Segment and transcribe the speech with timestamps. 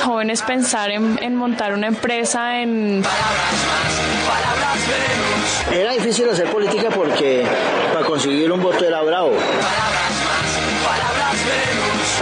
[0.00, 3.04] Los jóvenes pensar en, montar una empresa en...
[5.72, 7.44] Era difícil hacer política porque
[7.92, 9.32] para conseguir un voto era bravo.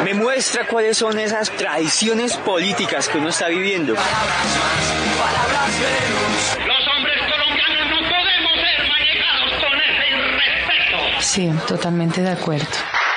[0.05, 3.95] Me muestra cuáles son esas tradiciones políticas que uno está viviendo.
[3.95, 4.03] Los
[6.97, 10.99] hombres colombianos no podemos ser manejados con ese irrespeto.
[11.21, 12.67] Sí, totalmente de acuerdo.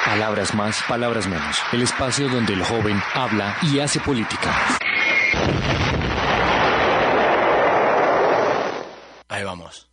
[0.06, 1.58] Palabras más, palabras menos.
[1.72, 4.52] El espacio donde el joven habla y hace política.
[9.30, 9.88] Ahí vamos.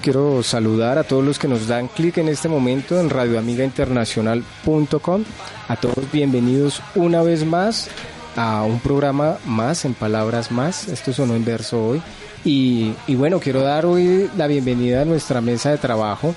[0.00, 5.24] Quiero saludar a todos los que nos dan clic en este momento en radioamigainternacional.com.
[5.68, 7.88] A todos bienvenidos una vez más
[8.36, 10.88] a un programa más en Palabras Más.
[10.88, 12.02] Esto sonó en verso hoy.
[12.44, 16.34] Y, bueno, quiero dar hoy la bienvenida a nuestra mesa de trabajo.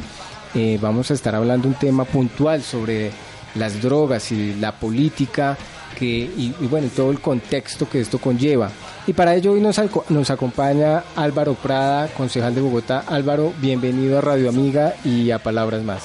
[0.53, 3.11] Eh, vamos a estar hablando un tema puntual sobre
[3.56, 5.58] las drogas y la política
[5.95, 8.69] que, y, y bueno, todo el contexto que esto conlleva.
[9.07, 9.79] Y para ello hoy nos,
[10.09, 13.03] nos acompaña Álvaro Prada, concejal de Bogotá.
[13.07, 16.03] Álvaro, bienvenido a Radio Amiga y a Palabras Más.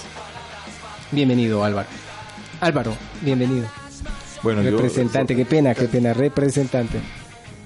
[1.11, 1.89] Bienvenido, Álvaro.
[2.61, 3.67] Álvaro, bienvenido.
[4.43, 7.01] Bueno, representante, qué pena, qué pena, representante.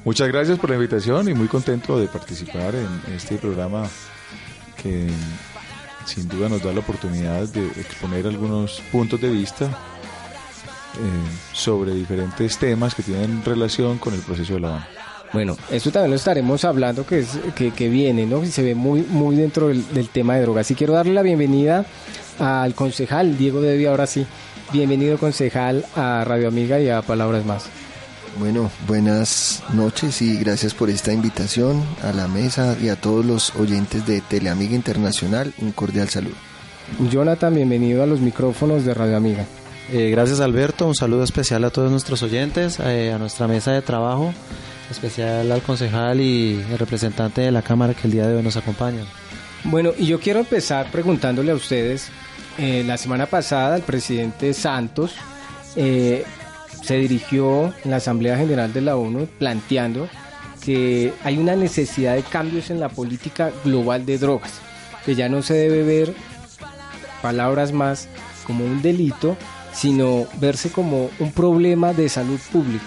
[0.04, 3.88] Muchas gracias por la invitación y muy contento de participar en este programa
[4.82, 5.08] que
[6.04, 9.78] sin duda nos da la oportunidad de exponer algunos puntos de vista
[11.52, 14.88] sobre diferentes temas que tienen relación con el proceso de la banda.
[15.34, 18.44] Bueno, eso también lo estaremos hablando que, es, que, viene, ¿no?
[18.44, 20.70] Y se ve muy, muy dentro del, tema de drogas.
[20.70, 21.84] Y quiero darle la bienvenida
[22.38, 24.26] al concejal Diego Devi, ahora sí.
[24.72, 27.64] Bienvenido concejal a Radio Amiga y a Palabras Más.
[28.38, 33.56] Bueno, buenas noches y gracias por esta invitación a la mesa y a todos los
[33.56, 35.52] oyentes de Teleamiga Internacional.
[35.58, 36.34] Un cordial saludo.
[37.10, 39.46] Jonathan, bienvenido a los micrófonos de Radio Amiga.
[39.92, 43.82] Eh, gracias Alberto, un saludo especial a todos nuestros oyentes, eh, a nuestra mesa de
[43.82, 44.32] trabajo
[44.90, 48.56] especial al concejal y el representante de la Cámara que el día de hoy nos
[48.56, 49.06] acompañan.
[49.64, 52.08] Bueno, y yo quiero empezar preguntándole a ustedes,
[52.58, 55.14] eh, la semana pasada el presidente Santos
[55.74, 60.08] se dirigió en la Asamblea General de la ONU planteando
[60.64, 64.60] que hay una necesidad de cambios en la política global de drogas,
[65.04, 66.14] que ya no se debe ver
[67.22, 68.08] palabras más
[68.46, 69.36] como un delito,
[69.74, 72.86] sino verse como un problema de salud pública.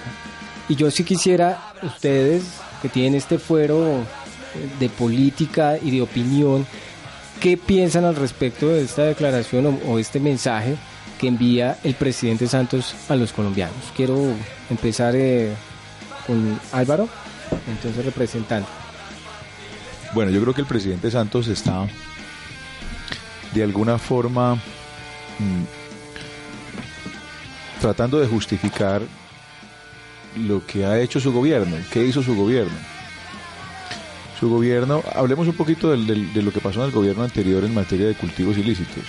[0.69, 2.43] Y yo sí quisiera, ustedes
[2.81, 4.03] que tienen este fuero eh,
[4.79, 6.65] de política y de opinión,
[7.39, 10.75] ¿qué piensan al respecto de esta declaración o, este mensaje
[11.19, 13.75] que envía el presidente Santos a los colombianos?
[13.95, 14.17] Quiero
[14.69, 15.53] empezar eh,
[16.25, 17.07] con Álvaro,
[17.67, 18.69] entonces representante.
[20.13, 21.87] Bueno, yo creo que el presidente Santos está
[23.53, 25.76] de alguna forma mm,
[27.79, 29.01] tratando de justificar
[30.35, 31.77] lo que ha hecho su gobierno.
[31.91, 32.77] ¿Qué hizo su gobierno?
[34.39, 38.07] Su gobierno, hablemos un poquito de lo que pasó en el gobierno anterior en materia
[38.07, 39.03] de cultivos ilícitos.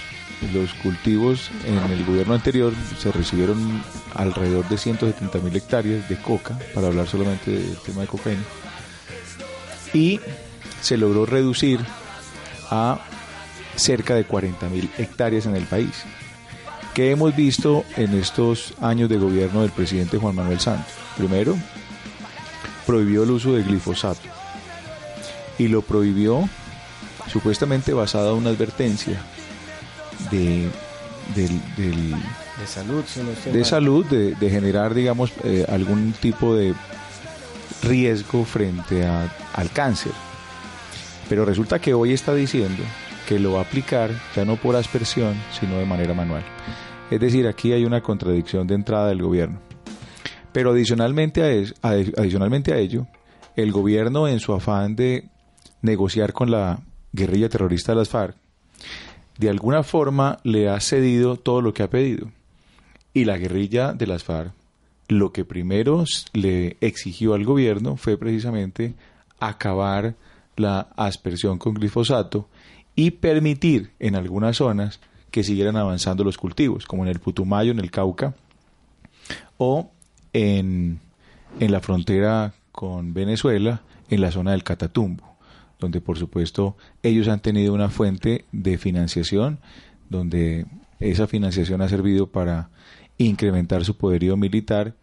[0.54, 3.82] Los cultivos en el gobierno anterior se recibieron
[4.14, 8.42] alrededor de 170 mil hectáreas de coca, para hablar solamente del tema de cocaína,
[9.92, 10.20] y
[10.80, 11.80] se logró reducir
[12.71, 13.00] a
[13.76, 16.04] cerca de 40 mil hectáreas en el país.
[16.98, 20.92] ¿Qué hemos visto en estos años de gobierno del presidente Juan Manuel Santos?
[21.16, 21.56] Primero,
[22.89, 24.28] prohibió el uso de glifosato
[25.59, 26.48] y lo prohibió
[27.30, 29.22] supuestamente basada en una advertencia
[30.33, 30.68] de,
[32.66, 33.04] salud,
[33.45, 36.74] de, salud de, generar, digamos, eh, algún tipo de
[37.84, 40.10] riesgo frente al cáncer.
[41.28, 42.83] Pero resulta que hoy está diciendo
[43.28, 46.42] que lo va a aplicar ya no por aspersión, sino de manera manual.
[47.10, 49.60] Es decir, aquí hay una contradicción de entrada del gobierno.
[50.53, 53.07] Pero adicionalmente a, adicionalmente a ello,
[53.57, 55.28] el gobierno en su afán de
[55.83, 56.81] negociar con la
[57.13, 58.37] guerrilla terrorista de las FARC,
[59.39, 62.31] de alguna forma le ha cedido todo lo que ha pedido.
[63.15, 64.53] Y la guerrilla de las FARC
[65.09, 68.95] lo que primero le exigió al gobierno fue precisamente
[69.41, 70.15] acabar
[70.57, 72.49] la aspersión con glifosato
[72.95, 77.78] y permitir en algunas zonas que siguieran avanzando los cultivos, como en el Putumayo, en
[77.78, 78.34] el Cauca,
[79.57, 79.91] o
[80.33, 81.01] en,
[81.60, 85.36] en la frontera con Venezuela, en la zona del Catatumbo,
[85.78, 89.59] donde por supuesto ellos han tenido una fuente de financiación,
[90.09, 90.66] donde
[91.01, 92.71] esa financiación ha servido para
[93.19, 94.95] incrementar su poderío militar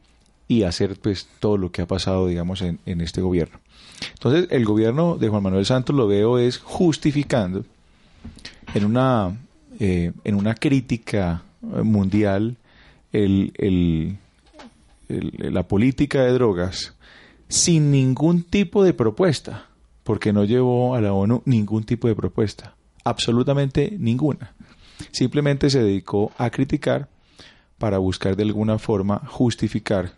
[0.47, 3.59] y hacer pues todo lo que ha pasado digamos en, en este gobierno.
[4.13, 7.65] Entonces el gobierno de Juan Manuel Santos lo veo es justificando
[8.73, 9.37] en una
[9.79, 12.57] eh, en una crítica mundial
[13.11, 14.17] el, el,
[15.53, 16.95] la política de drogas
[17.47, 19.67] sin ningún tipo de propuesta,
[20.03, 24.53] porque no llevó a la ONU ningún tipo de propuesta, absolutamente ninguna.
[25.11, 27.07] Simplemente se dedicó a criticar
[27.77, 30.13] para buscar de alguna forma justificar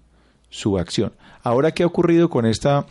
[0.50, 1.12] su acción.
[1.44, 2.86] Ahora, ¿qué ha ocurrido con esta,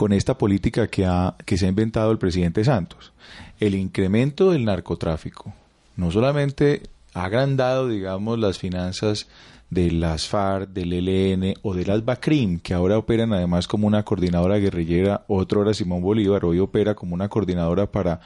[0.00, 3.12] con esta política que, ha, que se ha inventado el presidente Santos?
[3.58, 5.52] El incremento del narcotráfico
[5.94, 9.28] no solamente ha agrandado, digamos, las finanzas
[9.68, 14.02] de las FARC, del ELN o de las BACRIM, que ahora operan además como una
[14.02, 18.22] coordinadora guerrillera, otro era Simón Bolívar, hoy opera como una coordinadora para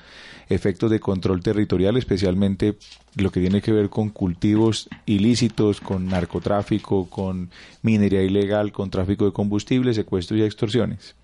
[0.48, 2.76] efectos de control territorial, especialmente
[3.16, 7.50] lo que tiene que ver con cultivos ilícitos, con narcotráfico, con
[7.82, 11.16] minería ilegal, con tráfico de combustibles, secuestros y extorsiones.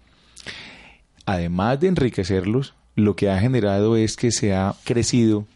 [1.26, 5.46] Además de enriquecerlos, lo que ha generado es que se ha crecido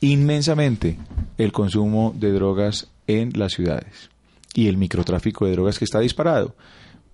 [0.00, 0.96] inmensamente
[1.38, 4.10] el consumo de drogas en las ciudades
[4.54, 6.54] y el microtráfico de drogas que está disparado.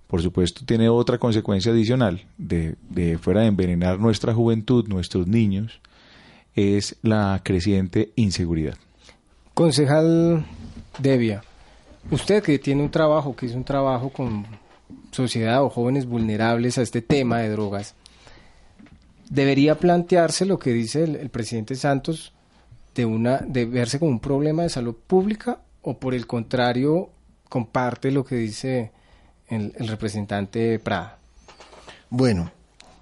[0.07, 5.79] Por supuesto, tiene otra consecuencia adicional de, de fuera de envenenar nuestra juventud, nuestros niños,
[6.55, 8.75] es la creciente inseguridad.
[9.53, 10.45] Concejal
[10.97, 11.43] Devia,
[12.09, 14.45] usted que tiene un trabajo, que es un trabajo con
[15.11, 17.95] sociedad o jóvenes vulnerables a este tema de drogas,
[19.29, 22.33] debería plantearse lo que dice el, presidente Santos
[22.95, 27.09] de una de verse como un problema de salud pública o por el contrario
[27.47, 28.91] comparte lo que dice
[29.47, 31.17] el, el representante Prada?
[32.09, 32.51] Bueno,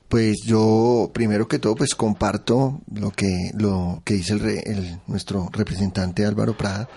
[0.10, 5.50] pues yo primero que todo pues comparto lo que lo que dice el, el, nuestro
[5.52, 6.88] representante Álvaro Prada.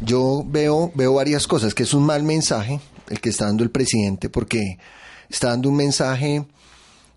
[0.00, 3.70] Yo veo veo varias cosas que es un mal mensaje el que está dando el
[3.70, 4.78] presidente porque
[5.28, 6.44] está dando un mensaje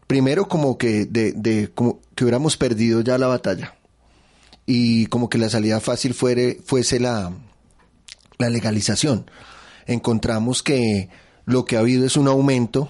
[0.07, 3.75] primero como que de, como que hubiéramos perdido ya la batalla
[4.65, 7.31] y como que la salida fácil fuese la
[8.37, 9.29] la legalización.
[9.85, 11.09] Encontramos que
[11.45, 12.89] lo que ha habido es un aumento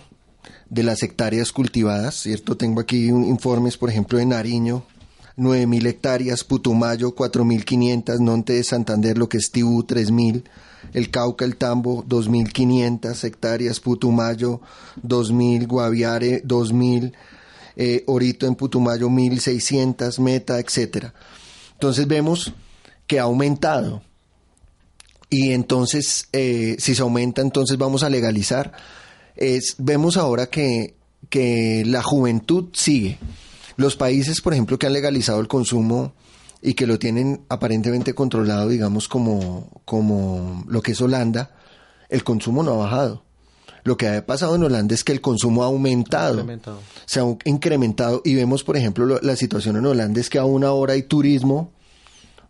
[0.70, 2.58] de las hectáreas cultivadas, ¿cierto?
[2.58, 4.86] Tengo aquí un, informes, por ejemplo, de Nariño,
[5.38, 10.44] 9.000 hectáreas, Putumayo 4.500, Monte de Santander, lo que es Tibú 3.000,
[10.94, 14.62] el Cauca, el Tambo 2.500 hectáreas, Putumayo
[15.06, 17.14] 2.000, Guaviare 2.000,
[17.76, 21.14] eh, Orito en Putumayo 1.600, Meta, etcétera.
[21.74, 22.54] Entonces vemos
[23.08, 24.02] que ha aumentado
[25.30, 28.72] y entonces eh, si se aumenta entonces vamos a legalizar.
[29.36, 30.96] Es, vemos ahora que,
[31.30, 33.18] que la juventud sigue.
[33.78, 36.14] Los países, por ejemplo, que han legalizado el consumo
[36.62, 41.52] y que lo tienen aparentemente controlado, digamos, como, como lo que es Holanda,
[42.10, 43.24] el consumo no ha bajado.
[43.84, 46.44] Lo que ha pasado en Holanda es que el consumo ha aumentado,
[47.06, 50.46] se ha incrementado y vemos, por ejemplo, lo, la situación en Holanda es que a
[50.46, 51.72] una hora hay turismo,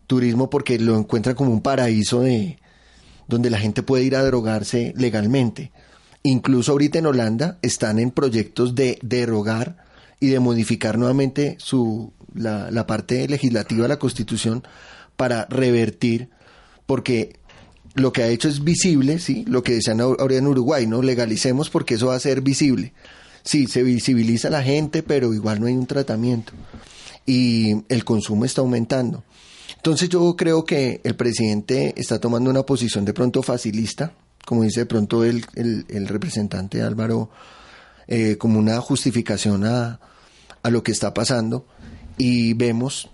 [0.08, 2.58] turismo porque lo encuentra como un paraíso de,
[3.28, 5.74] donde la gente puede ir a drogarse legalmente.
[6.24, 9.85] Incluso ahorita en Holanda están en proyectos de derogar
[10.20, 14.64] y de modificar nuevamente su, la, la parte legislativa de la Constitución
[15.16, 16.30] para revertir,
[16.86, 17.40] porque
[17.96, 19.46] lo que ha hecho es visible, ¿sí?
[19.48, 21.02] Lo que decían ahora en Uruguay, ¿no?
[21.02, 22.94] Legalicemos porque eso va a ser visible.
[23.44, 26.54] Sí, se visibiliza la gente, pero igual no hay un tratamiento.
[27.26, 29.24] Y el consumo está aumentando.
[29.78, 34.14] Entonces yo creo que el presidente está tomando una posición de pronto facilista,
[34.46, 37.30] como dice de pronto el, el representante Álvaro,
[38.08, 40.00] eh, como una justificación a,
[40.62, 41.66] a, lo que está pasando
[42.18, 43.10] y vemos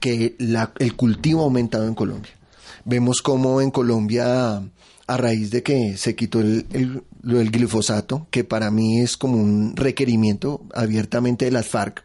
[0.00, 2.32] que la, el cultivo ha aumentado en Colombia.
[2.84, 4.62] Vemos cómo en Colombia,
[5.06, 9.76] a raíz de que se quitó el, el, glifosato, que para mí es como un
[9.76, 12.04] requerimiento abiertamente de las FARC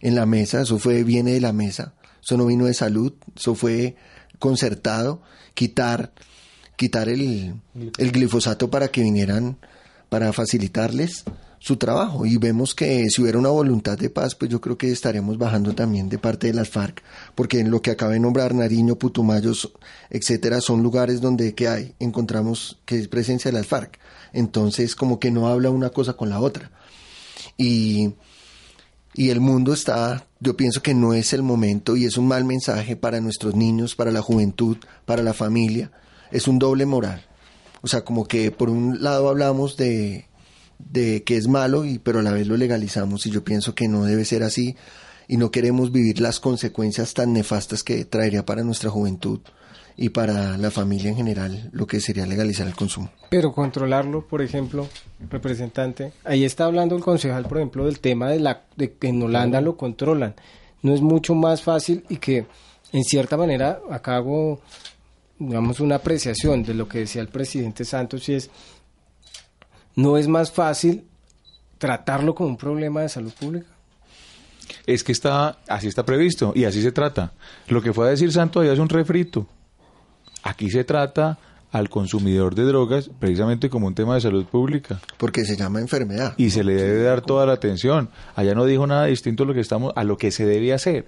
[0.00, 3.54] en la mesa, eso fue, viene de la mesa, eso no vino de salud, eso
[3.54, 3.96] fue
[4.38, 5.22] concertado,
[5.54, 6.12] quitar,
[6.76, 7.54] quitar el,
[7.96, 9.56] el glifosato para que vinieran,
[10.08, 11.24] para facilitarles
[11.58, 14.92] su trabajo y vemos que si hubiera una voluntad de paz, pues yo creo que
[14.92, 17.02] estaríamos bajando también de parte de las FARC,
[17.34, 19.72] porque en lo que acabé de nombrar, Nariño, Putumayos,
[20.10, 23.98] etcétera, son lugares donde que hay, encontramos que es presencia de las FARC.
[24.32, 26.70] Entonces, como que no habla una cosa con la otra.
[27.56, 28.12] Y,
[29.14, 32.44] y el mundo está, yo pienso que no es el momento y es un mal
[32.44, 35.90] mensaje para nuestros niños, para la juventud, para la familia.
[36.30, 37.24] Es un doble moral.
[37.82, 40.26] O sea, como que por un lado hablamos de,
[40.78, 43.88] de que es malo, y, pero a la vez lo legalizamos y yo pienso que
[43.88, 44.76] no debe ser así
[45.28, 49.40] y no queremos vivir las consecuencias tan nefastas que traería para nuestra juventud
[49.96, 53.10] y para la familia en general lo que sería legalizar el consumo.
[53.30, 54.86] Pero controlarlo, por ejemplo,
[55.30, 59.22] representante, ahí está hablando el concejal, por ejemplo, del tema de, la, de que en
[59.22, 60.34] Holanda lo controlan.
[60.82, 62.46] No es mucho más fácil y que,
[62.92, 64.60] en cierta manera, acá hago,
[65.38, 68.50] digamos, una apreciación de lo que decía el presidente Santos y es,
[69.94, 71.04] no es más fácil
[71.78, 73.66] tratarlo como un problema de salud pública.
[74.86, 77.32] Es que está, así está previsto y así se trata.
[77.68, 79.46] Lo que fue a decir Santo allá es un refrito.
[80.42, 81.38] Aquí se trata
[81.72, 85.00] al consumidor de drogas precisamente como un tema de salud pública.
[85.18, 86.34] Porque se llama enfermedad.
[86.36, 88.10] Y se le debe dar toda la atención.
[88.34, 91.06] Allá no dijo nada distinto a lo que estamos, a lo que se debe hacer.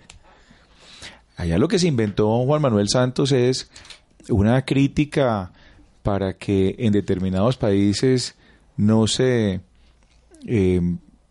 [1.37, 3.70] Allá lo que se inventó Juan Manuel Santos es
[4.29, 5.53] una crítica
[6.03, 8.37] para que en determinados países
[8.77, 9.61] no se
[10.47, 10.81] eh,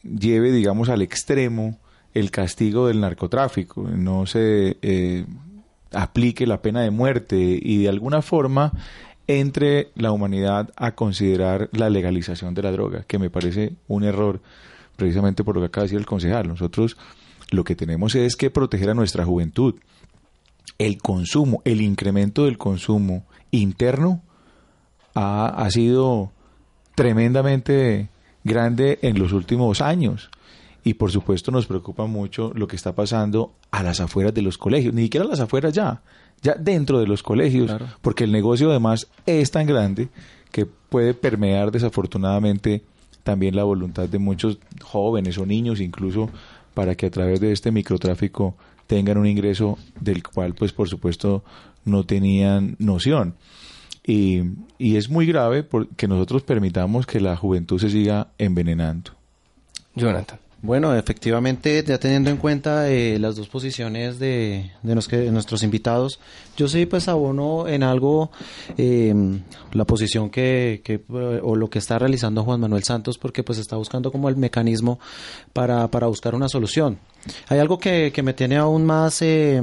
[0.03, 1.79] lleve, digamos, al extremo
[2.13, 5.25] el castigo del narcotráfico, no se eh,
[5.91, 8.71] aplique la pena de muerte y de alguna forma
[9.27, 14.41] entre la humanidad a considerar la legalización de la droga, que me parece un error
[14.95, 16.47] precisamente por lo que acaba de decir el concejal.
[16.47, 16.97] Nosotros
[17.51, 19.75] lo que tenemos es que proteger a nuestra juventud.
[20.77, 24.21] El consumo, el incremento del consumo interno
[25.15, 26.31] ha, ha sido
[26.95, 28.09] tremendamente
[28.43, 30.29] grande en los últimos años.
[30.83, 34.57] Y por supuesto nos preocupa mucho lo que está pasando a las afueras de los
[34.57, 36.01] colegios, ni siquiera a las afueras ya,
[36.41, 37.71] ya dentro de los colegios,
[38.01, 40.07] porque el negocio además es tan grande
[40.51, 42.83] que puede permear desafortunadamente
[43.23, 46.29] también la voluntad de muchos jóvenes o niños incluso
[46.73, 48.55] para que a través de este microtráfico
[48.87, 51.43] tengan un ingreso del cual pues por supuesto
[51.85, 53.35] no tenían noción.
[54.05, 54.41] Y,
[54.77, 59.11] y es muy grave porque nosotros permitamos que la juventud se siga envenenando.
[59.95, 60.39] Jonathan.
[60.67, 66.19] Bueno, efectivamente, ya teniendo en cuenta eh, las dos posiciones de, de, nuestros invitados,
[66.57, 68.31] yo sí pues abono en algo
[68.77, 69.15] eh,
[69.71, 73.77] la posición que, que, o lo que está realizando Juan Manuel Santos, porque pues está
[73.77, 74.99] buscando como el mecanismo
[75.53, 76.99] para, para buscar una solución.
[77.47, 79.61] Hay algo que, que me tiene aún más, eh,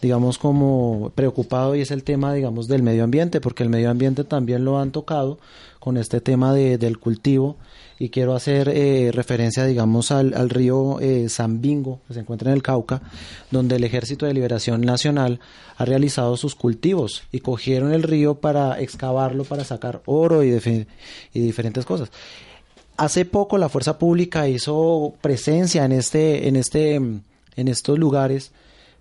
[0.00, 4.24] digamos, como preocupado y es el tema, digamos, del medio ambiente, porque el medio ambiente
[4.24, 5.38] también lo han tocado
[5.80, 7.56] con este tema de, del cultivo
[7.98, 12.62] y quiero hacer eh, referencia, digamos, al, río eh, Zambingo, que se encuentra en el
[12.62, 13.02] Cauca,
[13.50, 15.40] donde el Ejército de Liberación Nacional
[15.76, 20.48] ha realizado sus cultivos y cogieron el río para excavarlo, para sacar oro y,
[21.34, 22.10] y diferentes cosas.
[22.96, 28.52] Hace poco la fuerza pública hizo presencia en este, en este, en estos lugares,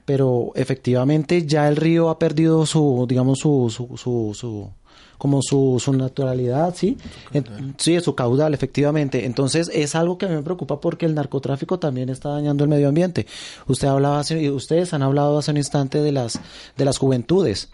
[0.04, 4.70] pero efectivamente ya el río ha perdido su, digamos, su, su, su, su
[5.20, 6.98] como su, su naturalidad, ¿sí?
[7.32, 7.44] Su
[7.78, 9.26] sí, su caudal, efectivamente.
[9.26, 12.70] Entonces, es algo que a mí me preocupa porque el narcotráfico también está dañando el
[12.70, 13.28] medio ambiente.
[13.68, 16.40] Usted hablaba hace, ustedes han hablado hace un instante de las,
[16.78, 17.70] de las juventudes.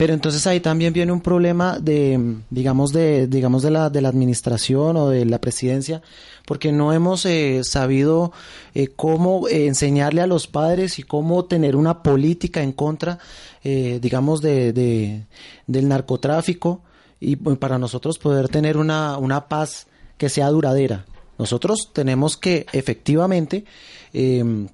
[0.00, 4.08] Pero entonces ahí también viene un problema de, digamos, de, digamos, de la, de la
[4.08, 6.00] administración o de la presidencia,
[6.46, 8.32] porque no hemos eh, sabido
[8.72, 13.18] eh, cómo eh, enseñarle a los padres y cómo tener una política en contra,
[13.62, 15.26] eh, digamos, de, de,
[15.66, 16.80] del narcotráfico
[17.20, 21.04] y para nosotros poder tener una, una paz que sea duradera.
[21.38, 23.66] Nosotros tenemos que efectivamente
[24.14, 24.66] eh,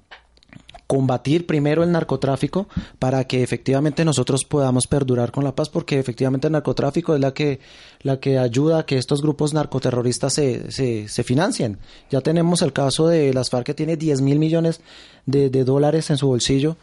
[0.87, 2.67] combatir primero el narcotráfico
[2.97, 7.33] para que efectivamente nosotros podamos perdurar con la paz porque efectivamente el narcotráfico es la
[7.33, 7.59] que
[8.01, 11.77] la que ayuda a que estos grupos narcoterroristas se, se, se financien.
[12.09, 14.79] Ya tenemos el caso de las FARC que tiene 10 mil millones
[15.25, 16.77] de, de dólares en su bolsillo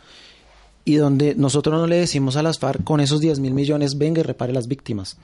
[0.84, 4.20] y donde nosotros no le decimos a las FARC con esos 10 mil millones venga
[4.20, 5.16] y repare las víctimas.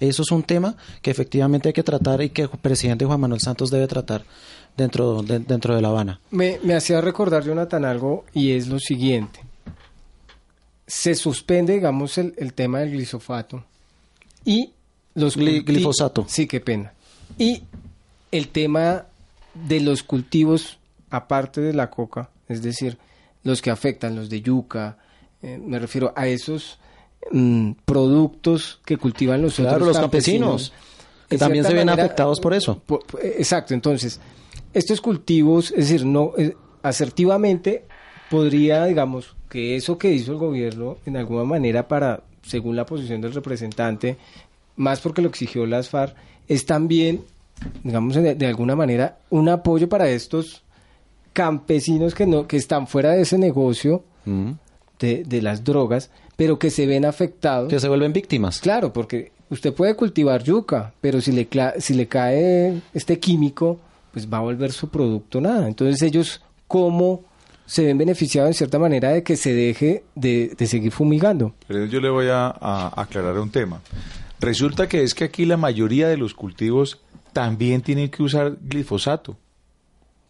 [0.00, 3.40] Eso es un tema que efectivamente hay que tratar y que el presidente Juan Manuel
[3.40, 4.24] Santos debe tratar
[4.76, 6.20] dentro de, dentro de La Habana.
[6.30, 9.40] Me, me hacía recordar, Jonathan, algo y es lo siguiente.
[10.86, 13.64] Se suspende, digamos, el, el tema del glisofato
[14.44, 14.72] y
[15.14, 16.24] los Gli, glifosato.
[16.28, 16.92] Sí, qué pena.
[17.36, 17.62] Y
[18.30, 19.06] el tema
[19.54, 20.78] de los cultivos,
[21.10, 22.98] aparte de la coca, es decir,
[23.42, 24.98] los que afectan, los de yuca,
[25.42, 26.78] eh, me refiero a esos
[27.30, 30.72] mm, productos que cultivan los claro, otros los campesinos.
[31.28, 32.78] Que también se ven manera, afectados por eso.
[32.86, 34.18] po- exacto, entonces,
[34.72, 37.84] estos cultivos, es decir, no eh, asertivamente
[38.30, 43.20] podría, digamos, que eso que hizo el gobierno en alguna manera para, según la posición
[43.20, 44.16] del representante,
[44.76, 46.14] más porque lo exigió las FARC,
[46.48, 47.22] es también,
[47.84, 50.62] digamos, de, de alguna manera, un apoyo para estos
[51.34, 54.52] campesinos que no, que están fuera de ese negocio Mm.
[54.98, 57.68] De, de las drogas, pero que se ven afectados.
[57.68, 58.60] Que se vuelven víctimas.
[58.60, 63.78] Claro, porque usted puede cultivar yuca, pero si le, si le cae este químico,
[64.12, 65.68] pues va a volver su producto nada.
[65.68, 67.22] Entonces ellos, ¿cómo
[67.66, 71.54] se ven beneficiados en cierta manera de que se deje de, de seguir fumigando?
[71.66, 73.80] Pero yo le voy a, a aclarar un tema.
[74.40, 77.00] Resulta que es que aquí la mayoría de los cultivos
[77.32, 79.36] también tienen que usar glifosato.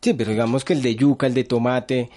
[0.01, 2.09] Sí, pero digamos que el de yuca, el de tomate,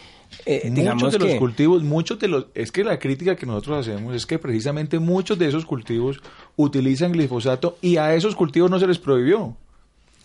[0.45, 3.87] eh, digamos muchos de los cultivos, muchos de los, es que la crítica que nosotros
[3.87, 6.21] hacemos es que precisamente muchos de esos cultivos
[6.57, 9.55] utilizan glifosato y a esos cultivos no se les prohibió,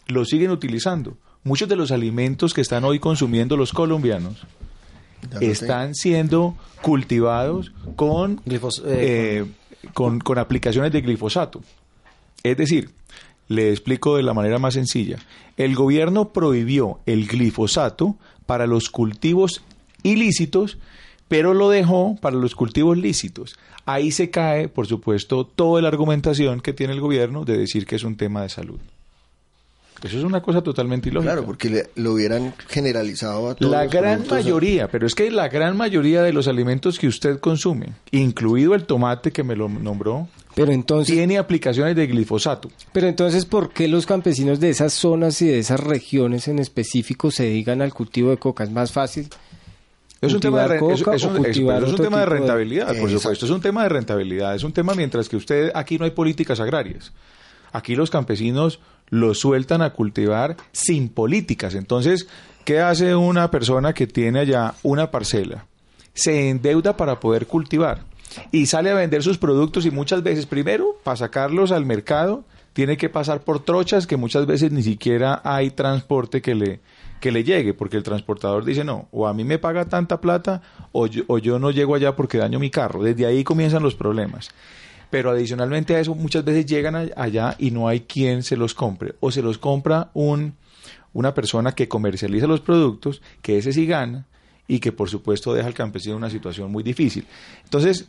[0.09, 1.17] lo siguen utilizando.
[1.45, 4.45] Muchos de los alimentos que están hoy consumiendo los colombianos
[5.41, 9.47] están siendo cultivados con, Glifos- eh, eh,
[9.95, 11.63] con, con aplicaciones de glifosato.
[12.43, 12.91] Es decir,
[13.49, 15.19] le explico de la manera más sencilla.
[15.57, 19.63] El gobierno prohibió el glifosato para los cultivos
[20.03, 20.79] ilícitos,
[21.29, 23.57] pero lo dejó para los cultivos lícitos.
[23.85, 27.97] Ahí se cae, por supuesto, toda la argumentación que tiene el gobierno de decir que
[27.97, 28.79] es un tema de salud.
[30.03, 31.33] Eso es una cosa totalmente ilógica.
[31.33, 33.73] Claro, porque le- lo hubieran generalizado a todos.
[33.73, 37.95] La gran mayoría, pero es que la gran mayoría de los alimentos que usted consume,
[38.11, 42.71] incluido el tomate que me lo nombró, Pero entonces, tiene aplicaciones de glifosato.
[42.93, 47.31] pero entonces, ¿por qué los campesinos de esas zonas y de esas regiones en específico
[47.31, 48.65] se dedican al cultivo de coca?
[48.65, 49.29] Es más fácil
[50.23, 51.59] Es un tema de, es- es un- es-
[51.91, 53.45] un tema rentabilidad, por supuesto.
[53.45, 54.55] Es un tema de rentabilidad.
[54.55, 57.13] Es un tema mientras que usted aquí no hay políticas agrarias.
[57.73, 61.75] Aquí los campesinos los sueltan a cultivar sin políticas.
[61.75, 62.27] Entonces,
[62.65, 65.67] ¿qué hace una persona que tiene allá una parcela?
[66.15, 68.01] Se endeuda para poder cultivar
[68.53, 72.97] y sale a vender sus productos y muchas veces, primero, para sacarlos al mercado, tiene
[72.97, 76.81] que pasar por trochas que muchas veces ni siquiera hay transporte que le,
[77.21, 80.63] que le llegue, porque el transportador dice, no, o a mí me paga tanta plata
[80.93, 83.03] o yo, o yo no llego allá porque daño mi carro.
[83.03, 84.51] Desde ahí comienzan los problemas.
[85.09, 89.15] Pero adicionalmente a eso, muchas veces llegan allá y no hay quien se los compre.
[89.21, 90.57] O se los compra un,
[91.13, 94.27] una persona que comercializa los productos, que ese sí gana
[94.69, 97.25] y que por supuesto deja al campesino en una situación muy difícil.
[97.65, 98.09] Entonces,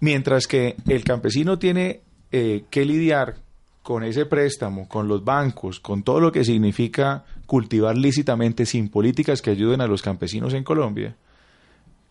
[0.00, 2.00] mientras que el campesino tiene
[2.32, 3.36] eh, que lidiar
[3.82, 9.42] con ese préstamo, con los bancos, con todo lo que significa cultivar lícitamente sin políticas
[9.42, 11.14] que ayuden a los campesinos en Colombia,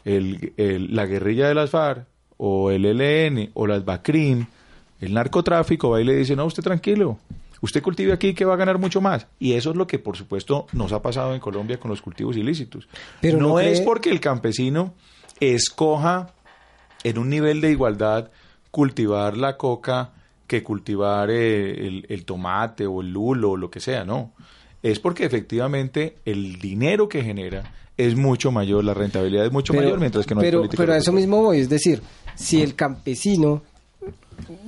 [0.06, 0.54] el-
[0.90, 2.06] la guerrilla de las FARC
[2.38, 4.46] o el ELN o las BACRIM,
[5.02, 7.18] el narcotráfico va y le dice, no, usted tranquilo,
[7.64, 9.28] usted cultive aquí que va a ganar mucho más.
[9.40, 12.36] Y eso es lo que, por supuesto, nos ha pasado en Colombia con los cultivos
[12.36, 12.90] ilícitos.
[13.22, 14.94] Pero no no es porque el campesino
[15.40, 16.34] escoja
[17.06, 18.32] en un nivel de igualdad
[18.70, 20.12] cultivar la coca
[20.46, 24.34] que cultivar eh, el, el tomate o el lulo o lo que sea, no.
[24.82, 27.64] Es porque efectivamente el dinero que genera
[27.96, 30.84] es mucho mayor, la rentabilidad es mucho mayor, mientras que no pero, hay política.
[30.84, 32.02] pero a eso mismo voy, es decir,
[32.36, 33.64] si el campesino,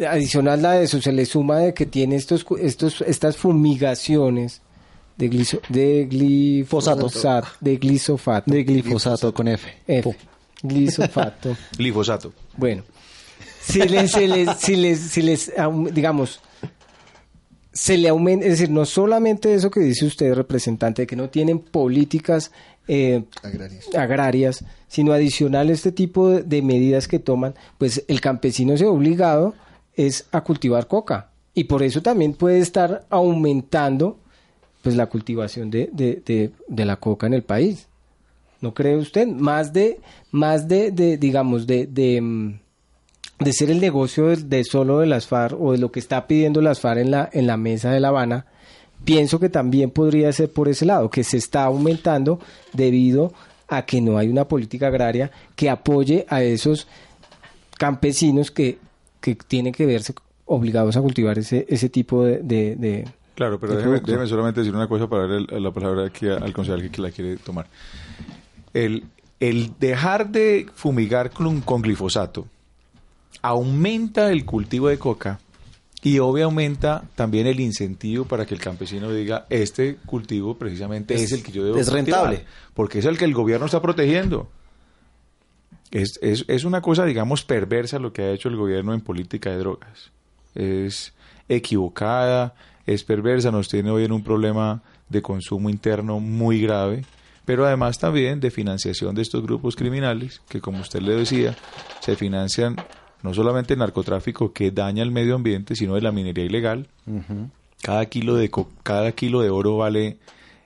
[0.07, 4.61] adicional a eso, se le suma de que tiene estos, cu- estos, estas fumigaciones
[5.17, 7.09] de, gliso, de glifosato,
[7.61, 9.67] de glisofato, De glifosato con F.
[9.87, 10.15] F,
[10.61, 11.55] glisofato.
[11.77, 12.33] Glifosato.
[12.57, 12.83] Bueno,
[13.61, 14.27] si les, si
[14.75, 15.51] les, si les,
[15.91, 16.39] digamos,
[17.75, 21.29] se le aumenta, es decir, no solamente eso que dice usted, representante, de que no
[21.29, 22.51] tienen políticas
[22.87, 23.93] eh, Agrarias.
[23.95, 28.89] agrarias, sino adicional este tipo de, de medidas que toman, pues el campesino se ve
[28.89, 29.53] obligado
[29.95, 34.19] es a cultivar coca y por eso también puede estar aumentando
[34.81, 37.87] pues la cultivación de, de, de, de la coca en el país.
[38.61, 39.27] ¿No cree usted?
[39.27, 39.99] Más de,
[40.31, 41.87] más de, de digamos, de,
[43.39, 46.27] de, ser el negocio de, de solo de las FARC o de lo que está
[46.27, 48.45] pidiendo las FARC en la, en la mesa de La Habana,
[49.03, 52.39] pienso que también podría ser por ese lado, que se está aumentando
[52.73, 53.33] debido
[53.67, 56.87] a que no hay una política agraria que apoye a esos
[57.77, 58.77] campesinos que,
[59.21, 60.13] que tienen que verse
[60.45, 64.87] obligados a cultivar ese, ese tipo de, de- de- Claro, pero déjeme, solamente decir una
[64.87, 67.67] cosa para darle la palabra aquí al concejal que la quiere tomar.
[68.73, 69.03] El,
[69.41, 72.45] el dejar de fumigar con, con glifosato
[73.47, 75.39] aumenta el cultivo de coca
[76.01, 81.23] y obvio aumenta también el incentivo para que el campesino diga, este cultivo precisamente es,
[81.23, 82.45] Es- el que yo debo es cultivar", rentable.
[82.73, 84.49] porque es el que el gobierno está protegiendo.
[85.91, 89.51] Es, es, es una cosa, digamos, perversa lo que ha hecho el gobierno en política
[89.51, 90.11] de drogas.
[90.55, 91.13] Es
[91.47, 92.55] equivocada,
[92.85, 97.05] es perversa, nos tiene hoy en un problema de consumo interno muy grave,
[97.45, 101.55] pero además también de financiación de estos grupos criminales que, como usted le decía,
[102.01, 102.75] se financian
[103.23, 106.87] no solamente el narcotráfico que daña el medio ambiente, sino de la minería ilegal.
[107.81, 110.17] Cada kilo de co- cada kilo de oro vale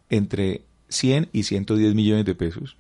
[0.10, 2.76] entre 100 y 110 millones de pesos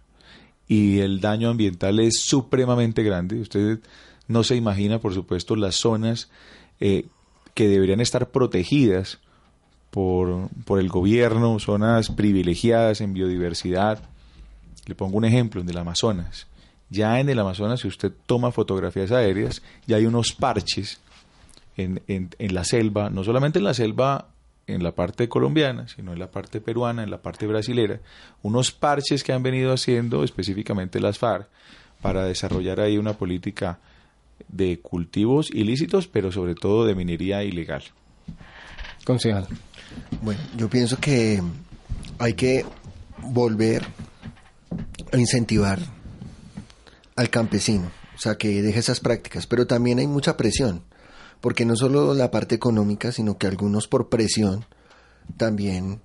[0.67, 3.39] y el daño ambiental es supremamente grande.
[3.41, 3.79] Usted
[4.27, 6.29] no se imagina, por supuesto, las zonas
[6.79, 7.05] eh,
[7.53, 9.19] que deberían estar protegidas
[9.89, 13.99] por, por el gobierno, zonas privilegiadas en biodiversidad.
[14.85, 16.47] Le pongo un ejemplo, en el Amazonas.
[16.89, 20.99] Ya en el Amazonas, si usted toma fotografías aéreas, ya hay unos parches
[21.77, 24.29] en, en, en la selva, no solamente en la selva
[24.67, 27.99] en la parte colombiana, sino en la parte peruana, en la parte brasilera,
[28.43, 31.47] unos parches que han venido haciendo específicamente las FARC
[32.01, 33.79] para desarrollar ahí una política
[34.47, 37.83] de cultivos ilícitos, pero sobre todo de minería ilegal.
[39.03, 39.47] Concejal.
[40.21, 41.41] Bueno, yo pienso que
[42.19, 42.63] hay que
[43.23, 43.83] volver
[45.11, 45.79] a incentivar
[47.19, 50.85] al campesino, o sea, que deje esas prácticas, pero también hay mucha presión,
[51.41, 54.63] porque no solo la parte económica, sino que algunos por presión
[55.35, 55.99] también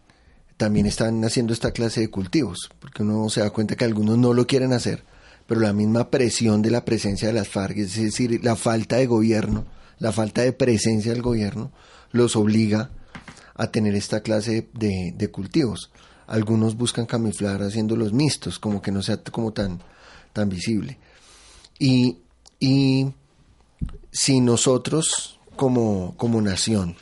[0.56, 4.32] también están haciendo esta clase de cultivos, porque uno se da cuenta que algunos no
[4.32, 5.04] lo quieren hacer,
[5.46, 9.06] pero la misma presión de la presencia de las FARC, es decir, la falta de
[9.06, 9.66] gobierno,
[10.00, 11.70] la falta de presencia del gobierno,
[12.10, 12.90] los obliga
[13.54, 15.92] a tener esta clase de, de cultivos.
[16.26, 19.80] Algunos buscan camuflar haciéndolos mixtos, como que no sea como tan,
[20.32, 20.98] tan visible.
[21.78, 22.18] Y,
[22.60, 23.12] y
[24.10, 26.96] si nosotros como, como nación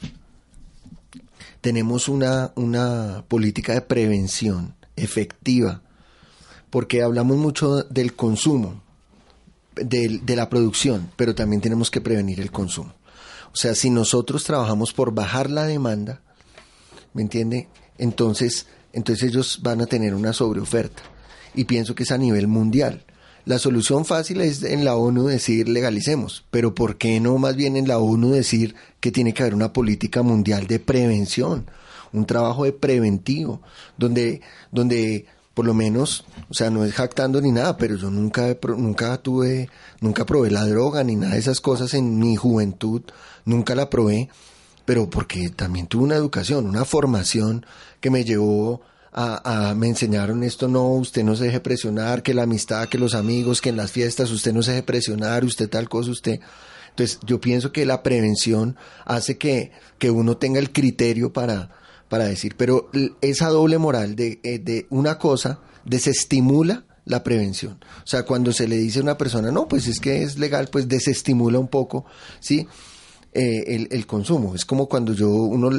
[1.61, 5.80] tenemos una, una política de prevención efectiva,
[6.70, 8.82] porque hablamos mucho del consumo,
[9.76, 12.92] del- de la producción, pero también tenemos que prevenir el consumo.
[13.52, 16.20] O sea, si nosotros trabajamos por bajar la demanda,
[17.12, 17.68] ¿me entiende?
[17.98, 21.02] Entonces, entonces ellos van a tener una sobreoferta.
[21.54, 23.04] Y pienso que es a nivel mundial.
[23.44, 27.76] La solución fácil es en la ONU decir legalicemos, pero ¿por qué no más bien
[27.76, 31.66] en la ONU decir que tiene que haber una política mundial de prevención,
[32.12, 33.61] un trabajo de preventivo,
[33.98, 38.57] donde, donde por lo menos, o sea, no es jactando ni nada, pero yo nunca,
[38.76, 39.68] nunca tuve,
[40.00, 43.02] nunca probé la droga ni nada de esas cosas en mi juventud,
[43.44, 44.28] nunca la probé,
[44.85, 47.66] pero porque también tuve una educación, una formación
[48.00, 52.35] que me llevó a, a- me enseñaron esto, no, usted no se deje presionar, que
[52.35, 55.68] la amistad, que los amigos, que en las fiestas usted no se deje presionar, usted
[55.68, 56.40] tal cosa, usted.
[56.90, 61.70] Entonces, yo pienso que la prevención hace que, que uno tenga el criterio para,
[62.09, 62.90] para decir, pero
[63.22, 67.79] esa doble moral de, eh, de una cosa desestimula la prevención.
[67.98, 70.68] O sea, cuando se le dice a una persona, no, pues es que es legal,
[70.70, 72.05] pues desestimula un poco,
[72.40, 72.66] ¿sí?
[73.33, 74.55] eh, el, el consumo.
[74.55, 75.70] Es como cuando yo uno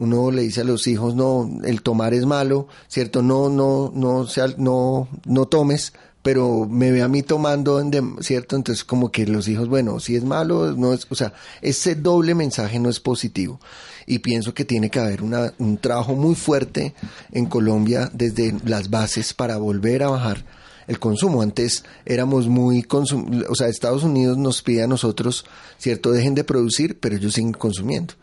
[0.00, 4.26] uno le dice a los hijos no el tomar es malo, cierto no no no
[4.56, 7.80] no no tomes, pero me ve a mí tomando,
[8.20, 11.32] cierto entonces como que los hijos bueno si es malo no es o sea
[11.62, 13.60] ese doble mensaje no es positivo
[14.06, 16.94] y pienso que tiene que haber una, un trabajo muy fuerte
[17.30, 20.44] en Colombia desde las bases para volver a bajar
[20.88, 21.42] el consumo.
[21.42, 25.44] Antes éramos muy consum o sea, Estados Unidos nos pide a nosotros,
[25.78, 28.14] cierto, dejen de producir, pero ellos siguen consumiendo.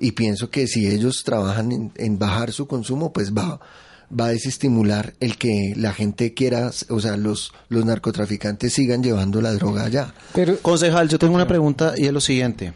[0.00, 3.60] Y pienso que si ellos trabajan en, en bajar su consumo, pues va,
[4.18, 9.40] va a desestimular el que la gente quiera, o sea, los, los narcotraficantes sigan llevando
[9.40, 10.14] la droga allá.
[10.34, 12.72] Pero, Concejal, yo tengo una pregunta y es lo siguiente.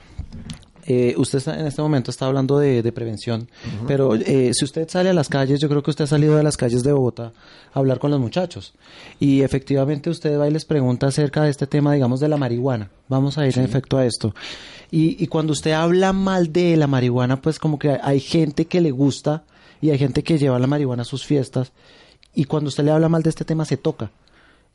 [0.87, 3.49] Eh, usted está- en este momento está hablando de, de prevención,
[3.87, 6.43] pero eh, si usted sale a las calles, yo creo que usted ha salido de
[6.43, 7.33] las calles de Bogotá
[7.73, 8.75] a hablar con los muchachos.
[9.19, 12.91] Y efectivamente usted va y les pregunta acerca de este tema, digamos, de la marihuana.
[13.09, 14.35] Vamos a ir en efecto a esto.
[14.91, 18.81] Y, y cuando usted habla mal de la marihuana, pues como que hay gente que
[18.81, 19.45] le gusta
[19.81, 21.73] y hay gente que lleva la marihuana a sus fiestas.
[22.35, 24.11] Y cuando usted le habla mal de este tema se toca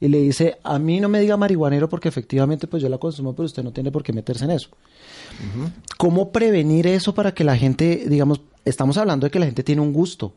[0.01, 3.33] y le dice, a mí no me diga marihuanero porque efectivamente pues yo la consumo,
[3.33, 4.69] pero usted no tiene por qué meterse en eso.
[5.97, 9.81] ¿Cómo prevenir eso para que la gente, digamos, estamos hablando de que la gente tiene
[9.81, 10.33] un gusto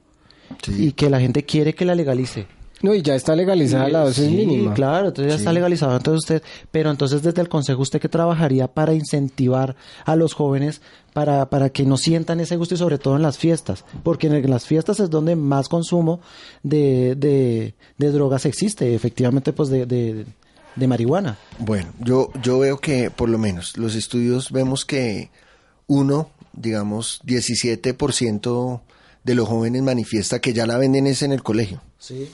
[0.66, 2.46] y que la gente quiere que la legalice?
[2.82, 4.74] No, y ya está legalizada la dosis Sí, mínima.
[4.74, 5.96] Claro, entonces ya está legalizado.
[5.96, 10.82] Entonces usted, pero entonces desde el consejo usted qué trabajaría para incentivar a los jóvenes
[11.12, 14.50] para, para que no sientan ese gusto y sobre todo en las fiestas, porque en
[14.50, 16.20] las fiestas es donde más consumo
[16.62, 20.26] de, de, de drogas existe, efectivamente pues de, de,
[20.74, 21.38] de marihuana.
[21.58, 25.30] Bueno, yo, yo veo que por lo menos los estudios vemos que
[25.86, 28.80] uno, digamos, 17%
[29.24, 31.80] de los jóvenes manifiesta que ya la venden es en el colegio.
[31.98, 32.28] Sí.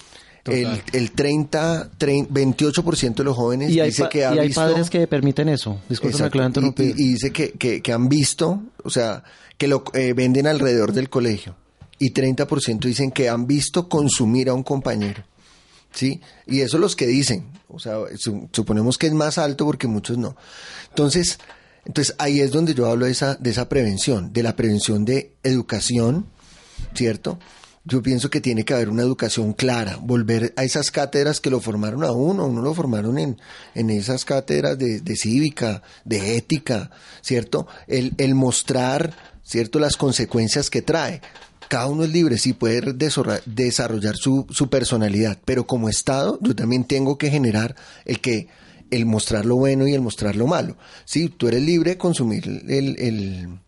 [0.52, 4.60] El, el 30, 30 28% de los jóvenes Y dice que ha y hay visto...
[4.60, 5.80] padres que permiten eso.
[6.00, 6.30] Que lo haya
[6.60, 9.22] y, y- y dice que, que- que han visto, o sea,
[9.56, 11.56] que lo eh, venden alrededor del colegio.
[11.98, 15.24] Y 30% dicen que han visto consumir a un compañero.
[15.92, 16.20] ¿Sí?
[16.46, 17.46] Y eso los que dicen.
[17.68, 20.36] O sea, su- suponemos que es más alto porque muchos no.
[20.90, 21.38] Entonces,
[21.84, 25.32] entonces ahí es donde yo hablo de esa, de esa prevención, de la prevención de
[25.42, 26.26] educación,
[26.94, 27.38] ¿cierto?
[27.88, 31.58] Yo pienso que tiene que haber una educación clara, volver a esas cátedras que lo
[31.58, 33.40] formaron a uno, uno lo formaron en,
[33.74, 36.90] en esas cátedras de, de cívica, de ética,
[37.22, 37.66] ¿cierto?
[37.86, 39.78] El, el mostrar, ¿cierto?
[39.78, 41.22] Las consecuencias que trae.
[41.68, 42.82] Cada uno es libre, sí, puede
[43.46, 47.74] desarrollar su, su personalidad, pero como Estado yo también tengo que generar
[48.04, 48.48] el que
[48.90, 50.76] el mostrar lo bueno y el mostrar lo malo.
[51.06, 53.60] Sí, tú eres libre de consumir el, el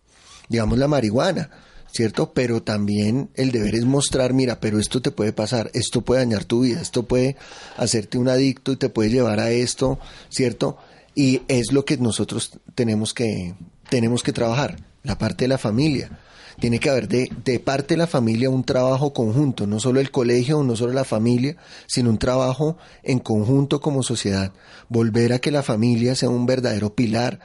[0.51, 1.49] digamos, la marihuana,
[1.93, 2.33] ¿cierto?
[2.33, 6.45] Pero también el deber es mostrar, mira, pero esto te puede pasar, esto puede dañar
[6.45, 7.37] tu vida, esto puede
[7.77, 9.99] hacerte un adicto y te puede llevar a esto,
[10.29, 10.79] ¿cierto?
[11.15, 13.55] Y es lo que nosotros tenemos que,
[13.89, 16.19] tenemos que trabajar, la parte de la familia.
[16.61, 20.11] Tiene que haber de, de parte de la familia un trabajo conjunto, no solo el
[20.11, 24.53] colegio, no solo la familia, sino un trabajo en conjunto como sociedad.
[24.89, 27.41] Volver a que la familia sea un verdadero pilar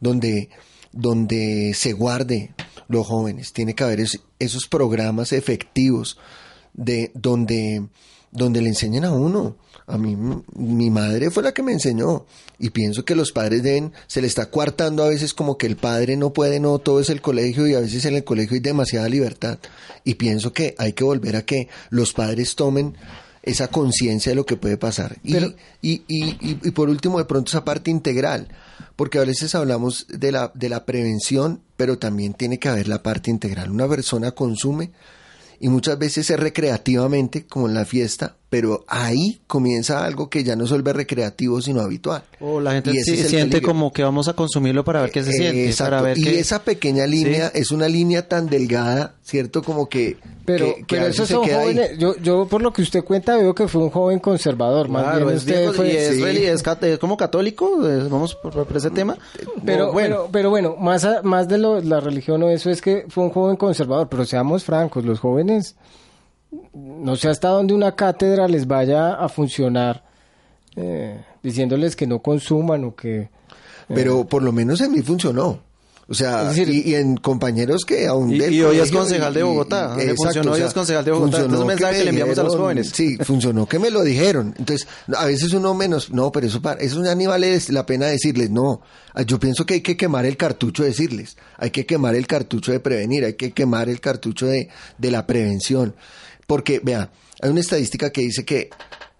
[0.00, 0.50] donde,
[0.92, 2.52] donde se guarde
[2.88, 3.52] los jóvenes.
[3.52, 6.18] Tiene que haber es- esos programas efectivos
[6.74, 7.86] de donde,
[8.32, 9.56] donde le enseñen a uno.
[9.86, 10.16] A mí,
[10.54, 12.26] mi madre fue la que me enseñó.
[12.58, 15.76] Y pienso que los padres deben, se le está coartando a veces como que el
[15.76, 18.60] padre no puede, no, todo es el colegio y a veces en el colegio hay
[18.60, 19.58] demasiada libertad.
[20.04, 22.96] Y pienso que hay que volver a que los padres tomen
[23.48, 25.16] esa conciencia de lo que puede pasar.
[25.22, 28.48] Y, Pero- y, y, y, y por último, de pronto esa parte integral,
[28.96, 33.02] porque a veces hablamos de la, de la prevención, pero también tiene que haber la
[33.02, 33.70] parte integral.
[33.70, 34.90] Una persona consume
[35.60, 40.56] y muchas veces es recreativamente, como en la fiesta, pero ahí comienza algo que ya
[40.56, 42.22] no se vuelve recreativo, sino habitual.
[42.40, 43.68] O la gente sí- el siente peligro.
[43.72, 45.66] como que vamos a consumirlo para ver qué se Eh, siente.
[45.66, 45.90] exacto.
[45.90, 47.58] Para ver y esa pequeña línea Sí.
[47.60, 49.62] es una línea tan delgada, ¿cierto?
[49.62, 50.16] Como que...
[50.46, 51.98] Pero, que- que pero esos se son jóvenes.
[51.98, 54.88] Yo, yo, por lo que usted cuenta, veo que fue un joven conservador.
[54.88, 55.88] Más Claro, bien es, usted fue.
[55.92, 56.22] y es, sí.
[56.22, 59.18] reli- es cat- es como católico, es- vamos por, por ese tema.
[59.66, 62.80] Pero No, bueno, pero bueno, más, a- más de lo, la religión o eso es
[62.80, 65.76] que fue un joven conservador, pero seamos francos, los jóvenes,
[66.72, 70.04] no sé hasta dónde una cátedra les vaya a funcionar
[70.76, 73.30] eh, diciéndoles que no consuman o que...
[73.88, 75.60] Pero por lo menos en mí funcionó.
[76.10, 79.42] O sea, decir- y, y en compañeros que aún Y- y hoy es concejal de
[79.42, 79.94] Bogotá.
[79.98, 81.36] y- funcionó, hoy es concejal de Bogotá.
[81.42, 82.90] Entonces, mensaje me que le enviamos a los jóvenes.
[82.94, 84.54] Sí, funcionó que me lo dijeron.
[84.58, 88.06] Entonces, a veces uno menos, no, pero eso, para, eso ya ni vale la pena
[88.06, 88.80] decirles, no.
[89.12, 92.26] Ah, Yo pienso que hay que quemar el cartucho de decirles, hay que quemar el
[92.26, 95.94] cartucho de prevenir, hay que quemar el cartucho de, de la prevención.
[96.46, 97.10] Porque, vea,
[97.42, 98.70] hay una estadística que dice que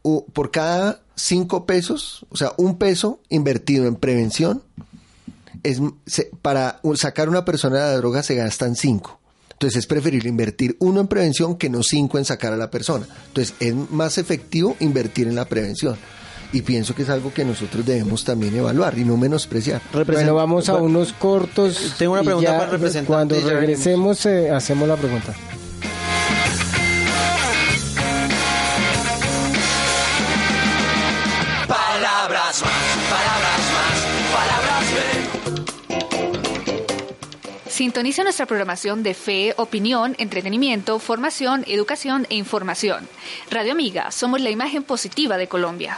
[0.03, 4.63] u- por cada cinco pesos, o sea, un peso invertido en prevención,
[5.63, 9.19] es se- para sacar una persona de la droga se gastan cinco.
[9.53, 13.07] Entonces es preferible invertir uno en prevención que no cinco en sacar a la persona.
[13.29, 15.97] Entonces es más efectivo invertir en la prevención.
[16.53, 19.83] Y pienso que es algo que nosotros debemos también evaluar y no menospreciar.
[19.93, 21.95] Bueno, vamos a unos cortos.
[21.99, 25.35] Tengo una pregunta para el representante Cuando regresemos, eh, hacemos la pregunta.
[37.79, 43.09] Sintoniza nuestra programación de fe, opinión, entretenimiento, formación, educación e información.
[43.53, 45.97] Radio Amiga, somos la imagen positiva de Colombia.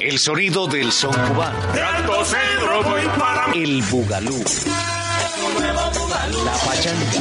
[0.00, 1.56] El sonido del son cubano.
[3.54, 4.44] El bugalú.
[6.44, 7.12] La pachanga.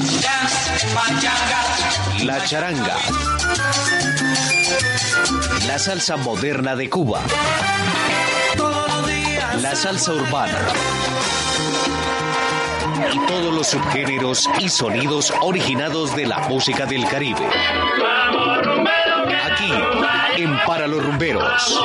[2.24, 2.98] La charanga.
[5.68, 7.22] La salsa moderna de Cuba.
[9.62, 10.58] La salsa urbana.
[13.14, 17.48] Y todos los subgéneros y sonidos originados de la música del Caribe.
[19.46, 19.72] Aquí,
[20.42, 21.82] en Para los Rumberos.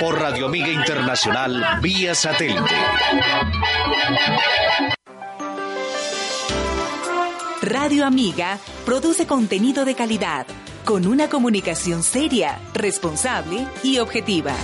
[0.00, 2.74] Por Radio Amiga Internacional, vía satélite.
[7.62, 10.46] Radio Amiga produce contenido de calidad,
[10.84, 14.54] con una comunicación seria, responsable y objetiva.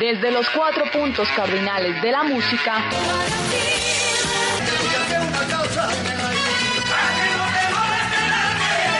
[0.00, 2.82] Desde los cuatro puntos cardinales de la música,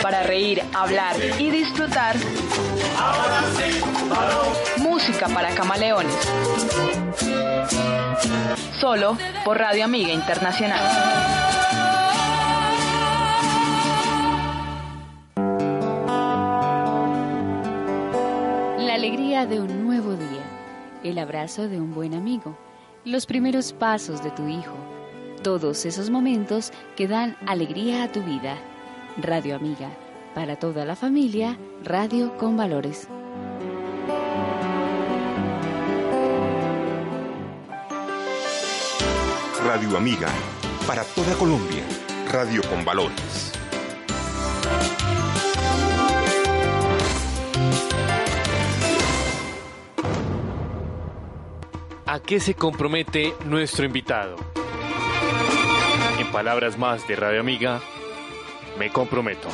[0.03, 2.17] para reír, hablar y disfrutar,
[4.79, 6.15] música para camaleones.
[8.81, 10.79] solo por Radio Amiga Internacional.
[18.79, 19.88] La alegría de un
[21.09, 22.57] el abrazo de un buen amigo,
[23.05, 24.75] los primeros pasos de tu hijo,
[25.43, 28.59] todos esos momentos que dan alegría a tu vida.
[29.17, 29.91] Radio Amiga,
[30.35, 33.09] para toda la familia, radio con valores.
[39.65, 40.29] Radio Amiga,
[40.87, 41.85] para toda Colombia,
[42.31, 43.58] radio con valores.
[52.19, 54.35] ¿A qué se compromete nuestro invitado?
[56.19, 57.81] En palabras más de Radio Amiga,
[58.77, 59.47] me comprometo.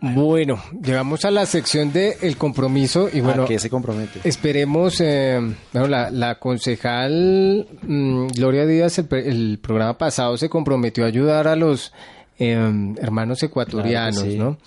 [0.00, 4.20] Bueno, llegamos a la sección de el compromiso y bueno, ¿A qué se compromete?
[4.24, 5.38] esperemos, eh,
[5.74, 11.56] bueno, la, la concejal mm, Gloria Díaz el, programa pasado se comprometió a ayudar a
[11.56, 11.92] los
[12.38, 12.54] eh,
[13.02, 14.38] hermanos ecuatorianos, Claro que sí.
[14.38, 14.58] ¿no?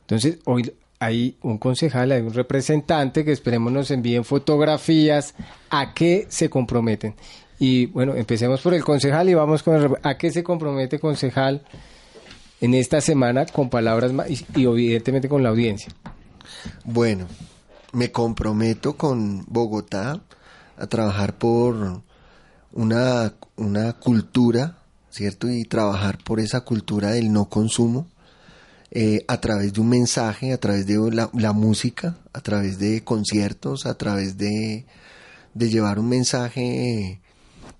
[0.00, 5.34] Entonces, hoy hay un concejal, hay un representante que esperemos nos envíen fotografías
[5.70, 7.14] a qué se comprometen.
[7.58, 11.62] Y bueno, empecemos por el concejal y vamos con el, a qué se compromete concejal
[12.60, 15.92] en esta semana con palabras y, y evidentemente con la audiencia.
[16.84, 17.26] Bueno,
[17.92, 20.20] me comprometo con Bogotá
[20.76, 22.02] a trabajar por
[22.72, 24.78] una, una cultura,
[25.10, 25.50] ¿cierto?
[25.50, 28.06] Y trabajar por esa cultura del no consumo
[28.90, 33.86] eh, a través de un mensaje, a través de la, música, a través de conciertos,
[33.86, 34.86] a través de,
[35.54, 37.20] de llevar un mensaje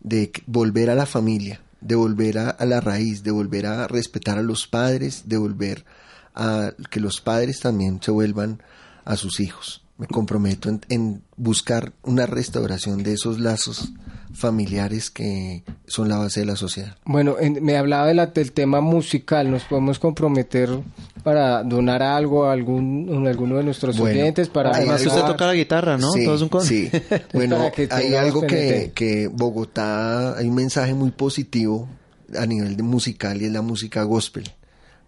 [0.01, 4.42] de volver a la familia, de volver a la raíz, de volver a respetar a
[4.42, 5.85] los padres, de volver
[6.35, 8.62] a que los padres también se vuelvan
[9.05, 9.83] a sus hijos.
[9.98, 13.90] Me comprometo en, en buscar una restauración de esos lazos
[14.32, 16.96] familiares que son la base de la sociedad.
[17.04, 20.70] Bueno, en- me hablaba de la- del tema musical, nos podemos comprometer
[21.24, 25.32] para donar algo a algún, a alguno de nuestros Bueno, oyentes para Además, ayudar- usted
[25.32, 26.12] toca la guitarra, ¿no?
[26.12, 26.88] Sí, Todo es un con- sí.
[27.32, 31.88] Bueno, que hay algo que, que Bogotá, hay un mensaje muy positivo
[32.38, 34.44] a nivel de musical y es la música gospel.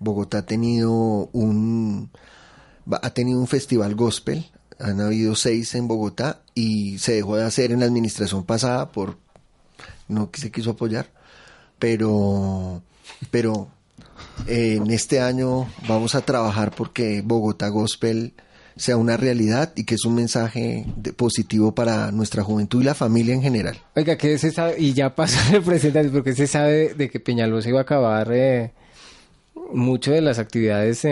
[0.01, 2.11] Bogotá ha tenido un
[3.03, 4.47] ha tenido un festival gospel,
[4.81, 9.17] han habido seis en Bogotá y se dejó de hacer en la administración pasada por
[10.09, 11.07] no se quiso apoyar,
[11.79, 12.83] pero
[13.31, 13.69] pero
[14.47, 18.33] eh, en este año vamos a trabajar porque Bogotá Gospel
[18.77, 22.95] sea una realidad y que es un mensaje de- positivo para nuestra juventud y la
[22.95, 23.79] familia en general.
[23.95, 24.77] Oiga, ¿qué se sabe?
[24.79, 28.73] Y ya pasó representante, porque se sabe de que Peñalosa iba a acabar eh,
[29.75, 31.05] mucho de las actividades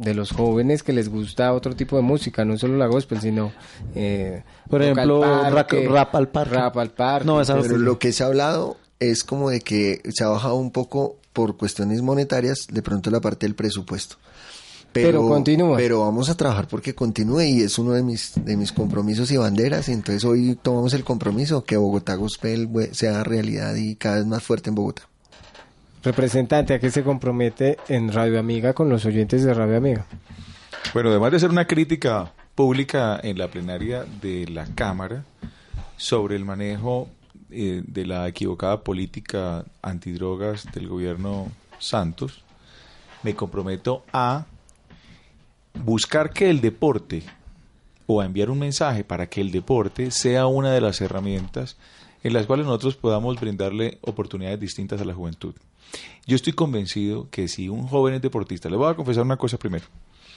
[0.00, 3.52] de los jóvenes que les gusta otro tipo de música, no solo la gospel, sino...
[3.94, 6.54] eh, Por al ejemplo, parque, rap al parque.
[6.54, 7.26] Rap al parque.
[7.26, 10.54] No, esa- Pero lo que se ha hablado es como de que se ha bajado
[10.56, 14.16] un poco por cuestiones monetarias, de pronto la parte del presupuesto.
[14.92, 15.76] Pero continúa.
[15.76, 19.36] Pero vamos a trabajar porque continúe y es uno de mis, de mis compromisos y
[19.36, 19.88] banderas.
[19.88, 24.26] Y entonces hoy tomamos el compromiso que Bogotá Gospel we- sea realidad y cada vez
[24.26, 25.02] más fuerte en Bogotá.
[26.02, 30.06] Representante, ¿a qué se compromete en Radio Amiga con los oyentes de Radio Amiga?
[30.94, 35.24] Bueno, además de hacer una crítica pública en la plenaria de la Cámara
[35.98, 37.08] sobre el manejo
[37.50, 42.44] eh, de la equivocada política antidrogas del gobierno Santos,
[43.22, 44.46] me comprometo a
[45.74, 47.22] buscar que el deporte
[48.12, 51.76] o a enviar un mensaje para que el deporte sea una de las herramientas
[52.24, 55.54] en las cuales nosotros podamos brindarle oportunidades distintas a la juventud.
[56.26, 59.58] Yo estoy convencido que si un joven es deportista, le voy a confesar una cosa
[59.58, 59.84] primero.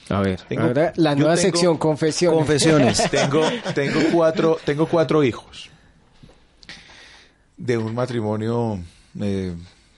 [0.08, 2.36] A ver, Tengo- ahora la nueva tengo- sección, confesiones.
[2.38, 3.10] Confesiones.
[3.10, 3.42] tengo,
[3.74, 5.70] tengo cuatro, tengo cuatro hijos
[7.56, 8.78] de un matrimonio,
[9.20, 9.54] eh,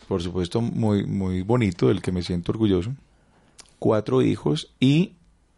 [0.08, 2.92] por supuesto, muy, muy bonito, del que me siento orgulloso.
[3.78, 5.12] Cuatro hijos y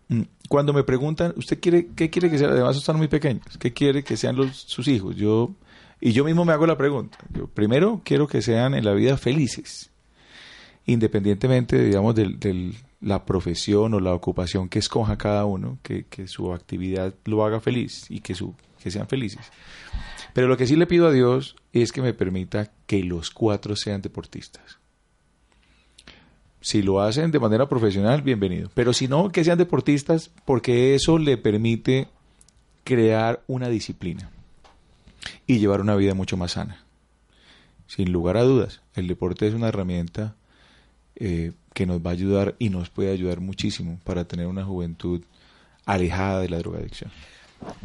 [0.09, 2.49] mm, cuando me preguntan, ¿usted quiere qué quiere que sea?
[2.49, 3.45] Además están muy pequeños.
[3.59, 5.15] ¿Qué quiere que sean los, sus hijos?
[5.17, 5.53] Yo
[6.01, 7.19] y yo mismo me hago la pregunta.
[7.35, 9.91] Yo primero quiero que sean en la vida felices,
[10.87, 16.53] independientemente, digamos, del- la profesión o la ocupación que escoja cada uno, que, que su
[16.53, 19.47] actividad lo haga feliz y que, su, que sean felices.
[20.35, 23.77] Pero lo que sí le pido a Dios es que me permita que los cuatro
[23.77, 24.79] sean deportistas.
[26.61, 28.71] Si lo hacen de manera profesional, bienvenido.
[28.75, 32.09] Pero si no, que sean deportistas porque eso le permite
[32.85, 34.31] crear una disciplina
[35.47, 36.85] y llevar una vida mucho más sana.
[37.87, 40.35] Sin lugar a dudas, el deporte es una herramienta
[41.17, 45.23] eh, que nos va a ayudar y nos puede ayudar muchísimo para tener una juventud
[45.87, 47.11] alejada de la drogadicción.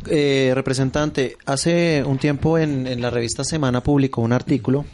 [0.08, 4.86] Eh, representante, hace un tiempo en, en la revista Semana publicó un artículo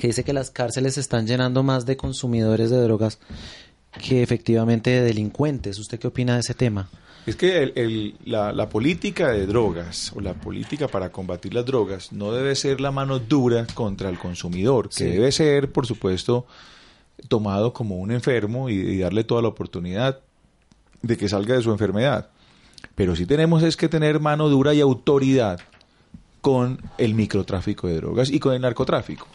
[0.00, 3.18] que dice que las cárceles se están llenando más de consumidores de drogas
[4.00, 5.78] que efectivamente de delincuentes.
[5.78, 6.88] ¿Usted qué opina de ese tema?
[7.26, 11.64] Es que el- el- la, la política de drogas o la política para combatir las
[11.64, 15.04] drogas no debe ser la mano dura contra el consumidor, que Sí.
[15.04, 16.44] debe ser, por supuesto,
[17.28, 20.20] tomado como un enfermo y, y darle toda la oportunidad
[21.00, 22.28] de que salga de su enfermedad.
[22.94, 25.60] Pero sí tenemos es que tener mano dura y autoridad
[26.42, 29.26] con el microtráfico de drogas y con el narcotráfico.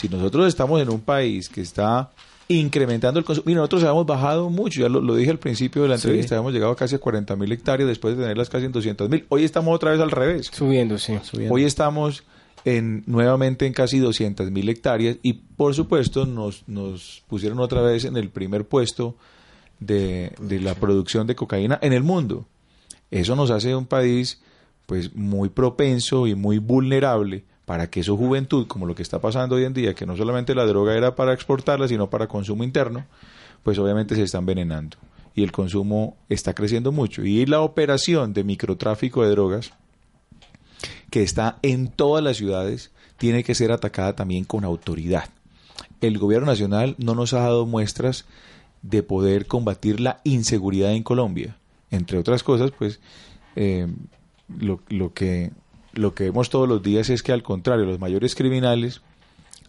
[0.00, 2.10] Si nosotros estamos en un país que está
[2.48, 5.88] incrementando el consumo, y nosotros habíamos bajado mucho, ya lo, lo dije al principio de
[5.88, 6.08] la Sí.
[6.08, 9.08] entrevista, habíamos llegado a casi a 40 mil hectáreas después de tenerlas casi en 200
[9.08, 9.24] mil.
[9.28, 10.50] Hoy estamos otra vez al revés.
[10.52, 11.14] Subiendo, sí.
[11.50, 12.24] Hoy estamos
[12.66, 18.04] en, nuevamente en casi 200 mil hectáreas y por supuesto nos, nos pusieron otra vez
[18.04, 19.16] en el primer puesto
[19.80, 22.46] de, de la producción de cocaína en el mundo.
[23.10, 24.42] Eso nos hace un país
[24.86, 29.56] pues muy propenso y muy vulnerable para que su juventud, como lo que está pasando
[29.56, 33.06] hoy en día, que no solamente la droga era para exportarla, sino para consumo interno,
[33.62, 34.96] pues obviamente se está envenenando
[35.34, 37.24] y el consumo está creciendo mucho.
[37.24, 39.72] Y la operación de microtráfico de drogas,
[41.10, 45.28] que está en todas las ciudades, tiene que ser atacada también con autoridad.
[46.00, 48.26] El gobierno nacional no nos ha dado muestras
[48.82, 51.56] de poder combatir la inseguridad en Colombia.
[51.90, 53.00] Entre otras cosas, pues
[53.56, 53.88] eh,
[54.48, 55.52] lo, lo que,
[55.96, 59.00] lo que vemos todos los días es que al contrario, los mayores criminales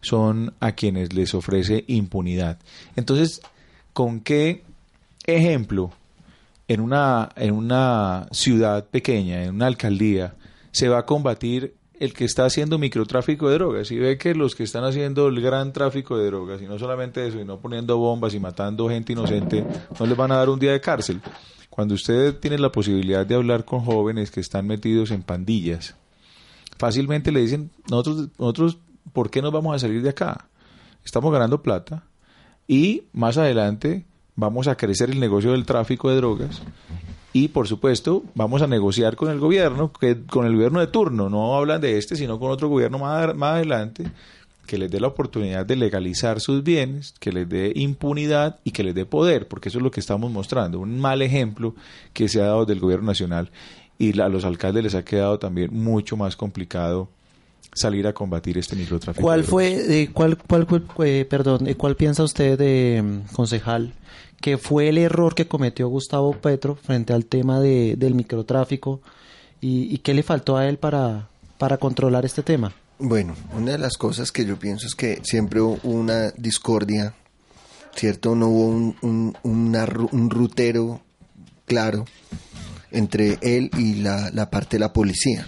[0.02, 2.60] son a quienes les ofrece impunidad.
[2.96, 3.42] Entonces,
[3.94, 4.64] ¿con qué
[5.26, 5.92] ejemplo
[6.68, 10.36] en una, en una ciudad pequeña, en una alcaldía,
[10.72, 13.92] se va a combatir el que está haciendo microtráfico de drogas?
[13.92, 17.28] Y ve que los que están haciendo el gran tráfico de drogas, y no solamente
[17.28, 19.66] eso, y no poniendo bombas y matando gente inocente,
[20.00, 21.20] no les van a dar un día de cárcel.
[21.70, 25.96] Cuando usted tiene la posibilidad de hablar con jóvenes que están metidos en pandillas,
[26.86, 28.78] fácilmente le dicen, nosotros, nosotros,
[29.12, 30.50] ¿por qué nos vamos a salir de acá?
[31.04, 32.04] Estamos ganando plata
[32.68, 34.06] y más adelante
[34.36, 36.62] vamos a crecer el negocio del tráfico de drogas
[37.34, 41.28] y por supuesto vamos a negociar con el gobierno, que, con el gobierno de turno,
[41.28, 44.04] no hablan de este, sino con otro gobierno más, más adelante,
[44.68, 48.84] que les dé la oportunidad de legalizar sus bienes, que les dé impunidad y que
[48.84, 51.74] les dé poder, porque eso es lo que estamos mostrando, un mal ejemplo
[52.14, 53.50] que se ha dado del gobierno nacional
[53.98, 57.10] y a los alcaldes les ha quedado también mucho más complicado
[57.74, 59.22] salir a combatir este microtráfico.
[59.24, 63.94] ¿Cuál de fue, eh, cuál, cuál, cuál- eh, perdón, eh, cuál piensa usted, eh, concejal,
[64.40, 69.02] que fue el error que cometió Gustavo Petro frente al tema de, del microtráfico
[69.62, 71.28] y, y qué le faltó a él para,
[71.58, 72.74] para controlar este tema?
[73.00, 77.14] Bueno, una de las cosas que yo pienso es que siempre hubo una discordia,
[77.94, 78.36] ¿cierto?
[78.36, 81.02] No hubo un, un, una un rutero
[81.66, 82.06] claro
[82.92, 85.46] entre él y la, la parte de la policía.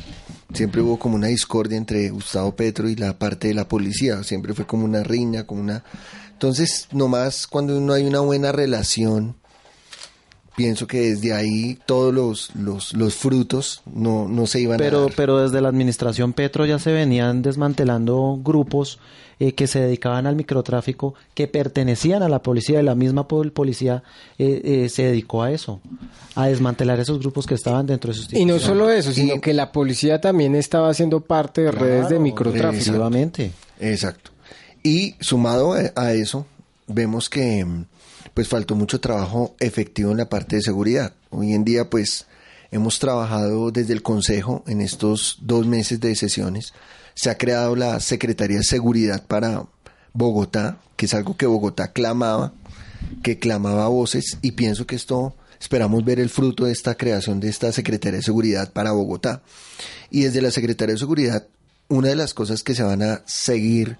[0.53, 4.23] Siempre hubo como una discordia entre Gustavo Petro y la parte de la policía.
[4.23, 5.83] Siempre fue como una riña, como una...
[6.31, 9.35] Entonces, nomás cuando no hay una buena relación,
[10.57, 15.01] pienso que desde ahí todos los, los, los frutos no, no se iban a Pero,
[15.03, 15.13] dar.
[15.15, 18.97] pero desde la administración Petro ya se venían desmantelando grupos
[19.39, 23.51] eh, que se dedicaban al microtráfico, que pertenecían a la policía, y la misma pol-
[23.51, 24.01] policía
[24.39, 25.79] eh, eh, se dedicó a eso,
[26.33, 29.53] a desmantelar esos grupos que estaban dentro de sus Y no solo eso, sino que
[29.53, 32.71] la policía también estaba haciendo parte de redes de microtráfico.
[32.81, 33.51] Efectivamente.
[33.79, 34.31] Exacto.
[34.81, 36.47] Y sumado a- a eso,
[36.87, 37.85] vemos que mm,
[38.37, 41.11] pues faltó mucho trabajo efectivo en la parte de seguridad.
[41.31, 42.27] Hoy en día, pues,
[42.69, 46.71] hemos trabajado desde el Consejo en estos dos meses de sesiones.
[47.15, 49.65] Se ha creado la Secretaría de Seguridad para
[50.13, 52.53] Bogotá, que es algo que Bogotá clamaba,
[53.23, 57.49] que clamaba voces, y pienso que esto, esperamos ver el fruto de esta creación de
[57.49, 59.41] esta Secretaría de Seguridad para Bogotá.
[60.11, 61.47] Y desde la Secretaría de Seguridad,
[61.87, 63.97] una de las cosas que se van a seguir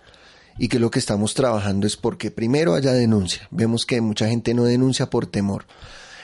[0.58, 3.48] y que lo que estamos trabajando es porque primero haya denuncia.
[3.52, 5.66] Vemos que mucha gente no denuncia por temor.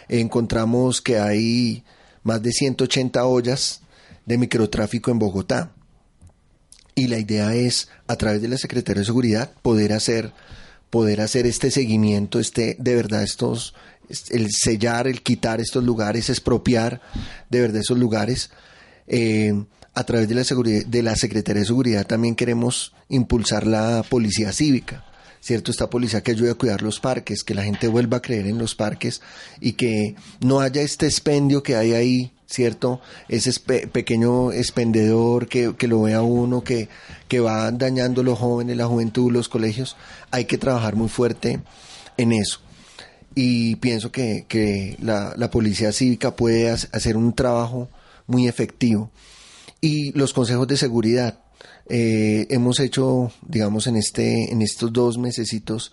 [0.10, 1.84] Encontramos que hay
[2.24, 3.82] más de 180 ollas
[4.26, 5.72] de microtráfico en Bogotá.
[6.96, 10.32] Y la idea es, a través de la Secretaría de Seguridad, poder hacer,
[10.90, 13.74] poder hacer este seguimiento, este, de verdad, estos,
[14.30, 17.02] el sellar, el quitar estos lugares, expropiar
[17.50, 18.52] de verdad esos lugares.
[19.08, 19.64] Eh,
[19.94, 24.52] a través de la, seguridad, de la Secretaría de Seguridad también queremos impulsar la policía
[24.52, 25.06] cívica,
[25.40, 25.72] ¿cierto?
[25.72, 28.58] Esta policía que ayude a cuidar los parques, que la gente vuelva a creer en
[28.58, 29.22] los parques
[29.62, 33.02] y que no haya este expendio que hay ahí, ¿cierto?
[33.30, 36.90] Ese pequeño expendedor que, que lo vea uno, que,
[37.28, 39.96] que va dañando los jóvenes, la juventud, los colegios.
[40.32, 41.60] Hay que trabajar muy fuerte
[42.18, 42.60] en eso
[43.36, 47.90] y pienso que, que la, policía cívica puede ha- hacer un trabajo
[48.28, 49.10] muy efectivo.
[49.86, 51.40] Y los consejos de seguridad.
[51.90, 55.92] Eh, hemos hecho, digamos, en, este, en estos dos mesecitos,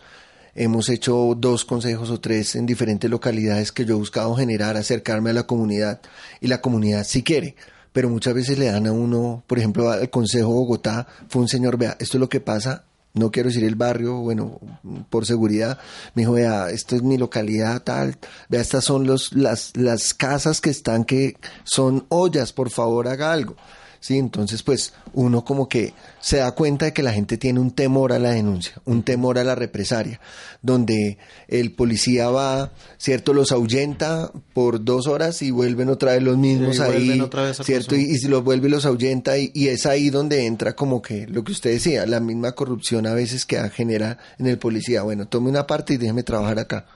[0.54, 5.30] hemos hecho dos consejos o tres en diferentes localidades que yo he buscado generar, acercarme
[5.30, 6.00] a la comunidad
[6.40, 7.56] y la comunidad si quiere
[7.92, 11.76] pero muchas veces le dan a uno, por ejemplo, al Consejo Bogotá, fue un señor,
[11.76, 12.84] vea, esto es lo que pasa,
[13.14, 14.60] no quiero decir el barrio, bueno,
[15.08, 15.78] por seguridad,
[16.14, 18.16] me dijo, vea, esto es mi localidad tal,
[18.48, 23.32] vea, estas son los, las, las casas que están que son ollas, por favor haga
[23.32, 23.56] algo.
[24.00, 27.70] Sí, entonces pues uno como que se da cuenta de que la gente tiene un
[27.70, 30.18] temor a la denuncia, un temor a la represalia,
[30.62, 36.38] donde el policía va, cierto, los ahuyenta por dos horas y vuelven otra vez los
[36.38, 37.22] mismos ahí,
[37.62, 40.74] cierto, y, y si los vuelve y los ahuyenta y, y es ahí donde entra
[40.74, 44.58] como que lo que usted decía, la misma corrupción a veces que genera en el
[44.58, 46.86] policía, bueno, tome una parte y déjeme trabajar acá.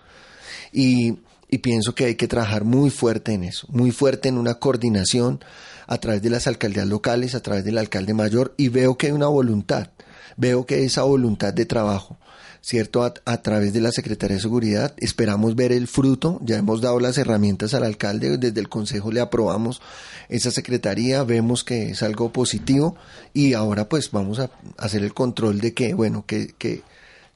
[0.72, 1.18] Y,
[1.50, 5.44] y pienso que hay que trabajar muy fuerte en eso, muy fuerte en una coordinación
[5.86, 9.12] a través de las alcaldías locales, a través del alcalde mayor, y veo que hay
[9.12, 9.88] una voluntad,
[10.36, 12.18] veo que esa voluntad de trabajo,
[12.60, 13.02] ¿cierto?
[13.02, 17.00] A, a, través de la Secretaría de Seguridad, esperamos ver el fruto, ya hemos dado
[17.00, 19.82] las herramientas al alcalde, desde el Consejo le aprobamos
[20.28, 22.96] esa Secretaría, vemos que es algo positivo,
[23.32, 26.54] y ahora pues vamos a hacer el control de que, bueno, que...
[26.58, 26.82] que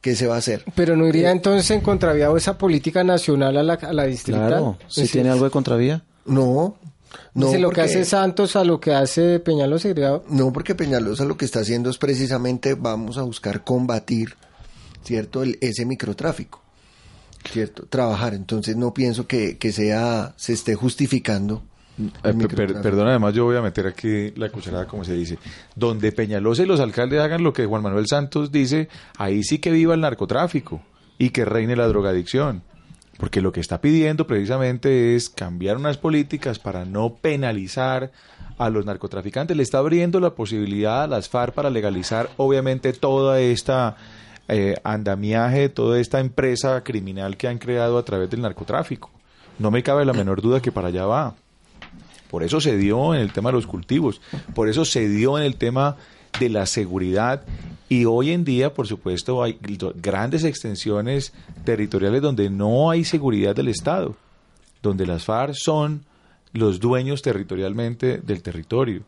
[0.01, 0.65] ¿qué se va a hacer?
[0.75, 4.49] Pero no iría entonces en contravía esa política nacional a la, a la distrital.
[4.49, 6.05] Claro, si tiene algo de contravía.
[6.25, 6.77] No,
[7.35, 9.89] no, Dice, lo porque, que hace Santos a lo que hace Peñalosa.
[10.29, 14.35] No, porque Peñalosa lo que está haciendo es precisamente vamos a buscar combatir,
[15.03, 15.43] ¿cierto?
[15.43, 16.63] El, ese microtráfico,
[17.51, 17.87] ¿cierto?
[17.87, 18.35] Trabajar.
[18.35, 21.63] Entonces no pienso que, que sea, se esté justificando.
[21.99, 25.39] Eh, per, perdón, además yo voy a meter aquí la cucharada, como se dice.
[25.75, 29.71] Donde Peñalosa y los alcaldes hagan lo que Juan Manuel Santos dice, ahí sí que
[29.71, 30.81] viva el narcotráfico
[31.19, 32.63] y que reine la drogadicción.
[33.19, 38.11] Porque lo que está pidiendo precisamente es cambiar unas políticas para no penalizar
[38.57, 39.57] a los narcotraficantes.
[39.57, 43.97] Le está abriendo la posibilidad a las FARC para legalizar, obviamente, toda esta
[44.49, 49.11] eh, andamiaje, toda esta empresa criminal que han creado a través del narcotráfico.
[49.59, 51.35] No me cabe la menor duda que para allá va.
[52.31, 54.21] Por eso se dio en el tema de los cultivos,
[54.55, 55.97] por eso se dio en el tema
[56.39, 57.43] de la seguridad
[57.89, 59.59] y hoy en día, por supuesto, hay
[59.97, 61.33] grandes extensiones
[61.65, 64.17] territoriales donde no hay seguridad del Estado,
[64.83, 66.05] donde las FARC son
[66.53, 69.03] los dueños territorialmente del territorio.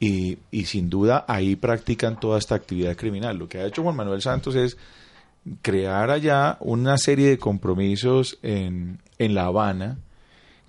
[0.00, 3.36] Y, y, sin duda ahí practican toda esta actividad criminal.
[3.38, 4.76] Lo que ha hecho Juan Manuel Santos es
[5.62, 9.98] crear allá una serie de compromisos en, en La Habana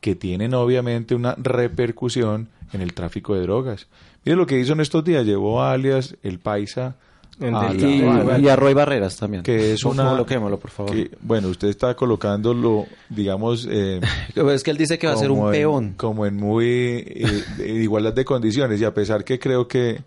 [0.01, 3.87] que tienen obviamente una repercusión en el tráfico de drogas.
[4.23, 6.95] Mire lo que hizo en estos días, llevó a alias el Paisa
[7.39, 9.43] a y, a Roy Barreras también.
[9.43, 10.09] Que es una.
[10.11, 10.91] Coloquémoslo, por favor.
[10.91, 13.67] Que, bueno, usted está colocándolo, digamos.
[13.69, 13.99] Eh,
[14.35, 15.83] es que él dice que va a ser un peón.
[15.85, 16.65] En, como en muy.
[16.65, 18.79] Eh, igualdad de condiciones.
[18.79, 20.03] Y a pesar que creo que,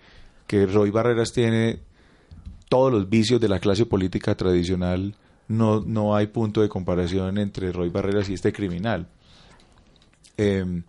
[0.47, 1.81] que Roy Barreras tiene
[2.69, 5.15] todos los vicios de la clase política tradicional,
[5.49, 9.09] no, no hay punto de comparación entre Roy Barreras y este criminal.
[10.37, 10.83] Eh,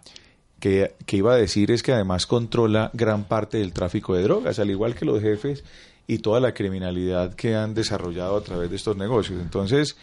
[0.59, 4.57] que, que, iba a decir es que además controla gran parte del tráfico de drogas,
[4.57, 5.63] al igual que los jefes
[6.08, 9.41] y toda la criminalidad que han desarrollado a través de estos negocios.
[9.41, 9.97] Entonces,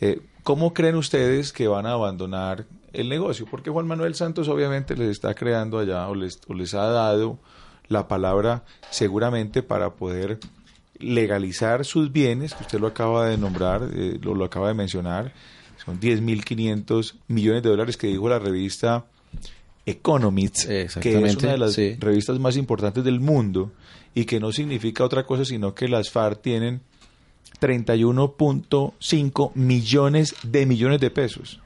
[0.00, 3.46] eh, ¿cómo creen ustedes que van a abandonar el negocio?
[3.48, 7.38] Porque Juan Manuel Santos obviamente les está creando allá o les, o les ha dado
[7.88, 10.38] la palabra seguramente para poder
[10.98, 15.34] legalizar sus bienes, que usted lo acaba de nombrar, eh, lo, lo acaba de mencionar,
[15.84, 19.06] son 10.500 millones de dólares que dijo la revista
[19.86, 20.82] Economist, que
[21.24, 21.96] es una de las sí.
[21.98, 23.72] revistas más importantes del mundo
[24.14, 26.80] y que no significa otra cosa sino que las FARC tienen
[27.60, 31.60] 31.5 millones de millones de pesos,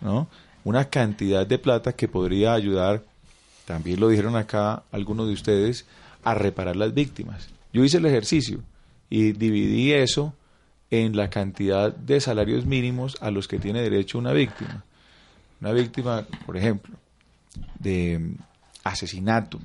[0.00, 0.28] ¿no?
[0.64, 3.04] Una cantidad de plata que podría ayudar,
[3.66, 5.86] también lo dijeron acá algunos de ustedes,
[6.24, 7.48] a reparar las víctimas.
[7.72, 8.60] Yo hice el ejercicio
[9.10, 10.34] y dividí eso
[10.90, 14.84] en la cantidad de salarios mínimos a los que tiene derecho una víctima.
[15.60, 16.96] Una víctima, por ejemplo,
[17.78, 18.34] de
[18.84, 19.58] asesinato,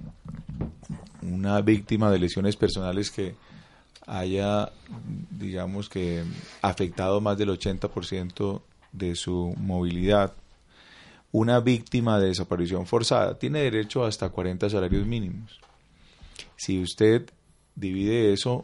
[1.21, 3.35] una víctima de lesiones personales que
[4.05, 4.71] haya,
[5.29, 6.23] digamos que,
[6.61, 8.61] afectado más del 80%
[8.93, 10.33] de su movilidad,
[11.31, 15.59] una víctima de desaparición forzada tiene derecho hasta 40 salarios mínimos.
[16.55, 17.29] Si usted
[17.75, 18.63] divide eso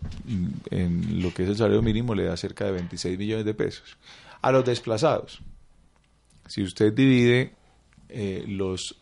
[0.71, 3.97] en lo que es el salario mínimo, le da cerca de 26 millones de pesos.
[4.41, 5.41] A los desplazados,
[6.47, 7.53] si usted divide
[8.09, 8.97] eh, los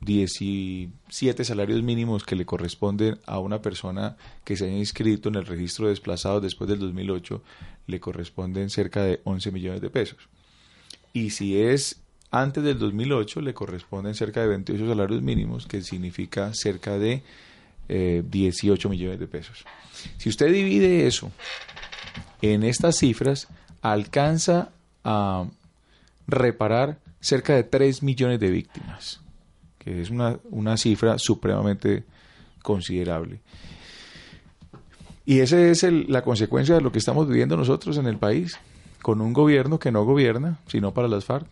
[0.00, 5.46] 17 salarios mínimos que le corresponden a una persona que se haya inscrito en el
[5.46, 7.42] registro de desplazados después del 2008
[7.86, 10.28] le corresponden cerca de 11 millones de pesos.
[11.12, 16.52] Y si es antes del 2008 le corresponden cerca de 28 salarios mínimos, que significa
[16.52, 17.22] cerca de
[17.88, 19.64] eh, 18 millones de pesos.
[20.18, 21.32] Si usted divide eso
[22.42, 23.48] en estas cifras,
[23.80, 24.70] alcanza
[25.04, 25.46] a
[26.26, 29.20] reparar cerca de 3 millones de víctimas,
[29.94, 32.04] que es una, una cifra supremamente
[32.62, 33.40] considerable.
[35.24, 38.56] Y esa es el- la consecuencia de lo que estamos viviendo nosotros en el país,
[39.02, 41.46] con un gobierno que no gobierna, sino para las FARC.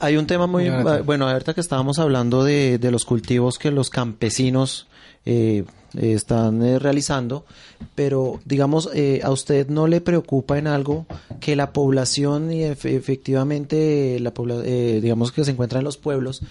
[0.00, 0.68] Hay un tema muy
[1.04, 4.86] bueno, ahorita que estábamos hablando de, de los cultivos que los campesinos
[5.24, 5.64] eh,
[5.96, 7.46] están eh, realizando,
[7.94, 11.06] pero digamos, eh, a usted no le preocupa en algo
[11.40, 14.32] que la población y efe- efectivamente la
[14.64, 16.42] eh, digamos que se encuentra en los pueblos,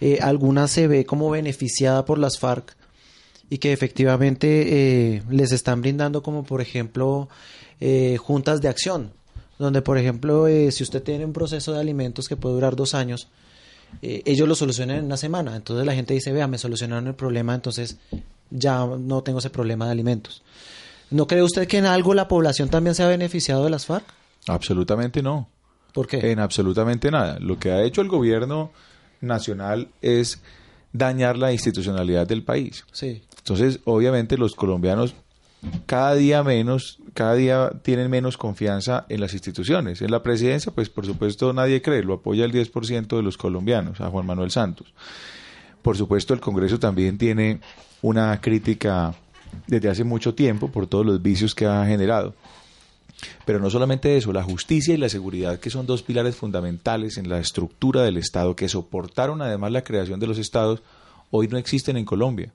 [0.00, 2.76] eh, alguna se ve como beneficiada por las FARC
[3.48, 7.28] y que efectivamente eh, les están brindando como por ejemplo
[7.80, 9.12] eh, juntas de acción
[9.58, 12.94] donde por ejemplo eh, si usted tiene un proceso de alimentos que puede durar dos
[12.94, 13.28] años
[14.02, 17.14] eh, ellos lo solucionan en una semana entonces la gente dice vea me solucionaron el
[17.14, 17.98] problema entonces
[18.50, 20.42] ya no tengo ese problema de alimentos
[21.10, 24.04] ¿no cree usted que en algo la población también se ha beneficiado de las FARC?
[24.46, 25.48] Absolutamente no.
[25.92, 26.30] ¿Por qué?
[26.30, 27.38] En absolutamente nada.
[27.40, 28.70] Lo que ha hecho el gobierno
[29.20, 30.40] nacional es
[30.92, 32.84] dañar la institucionalidad del país.
[32.92, 33.22] Sí.
[33.38, 35.14] Entonces, obviamente los colombianos
[35.86, 40.00] cada día menos, cada día tienen menos confianza en las instituciones.
[40.00, 44.00] En la presidencia, pues por supuesto nadie cree, lo apoya el 10% de los colombianos,
[44.00, 44.92] a Juan Manuel Santos.
[45.82, 47.60] Por supuesto, el Congreso también tiene
[48.02, 49.14] una crítica
[49.66, 52.34] desde hace mucho tiempo por todos los vicios que ha generado.
[53.44, 57.28] Pero no solamente eso, la justicia y la seguridad, que son dos pilares fundamentales en
[57.28, 60.82] la estructura del Estado, que soportaron además la creación de los Estados,
[61.30, 62.52] hoy no existen en Colombia.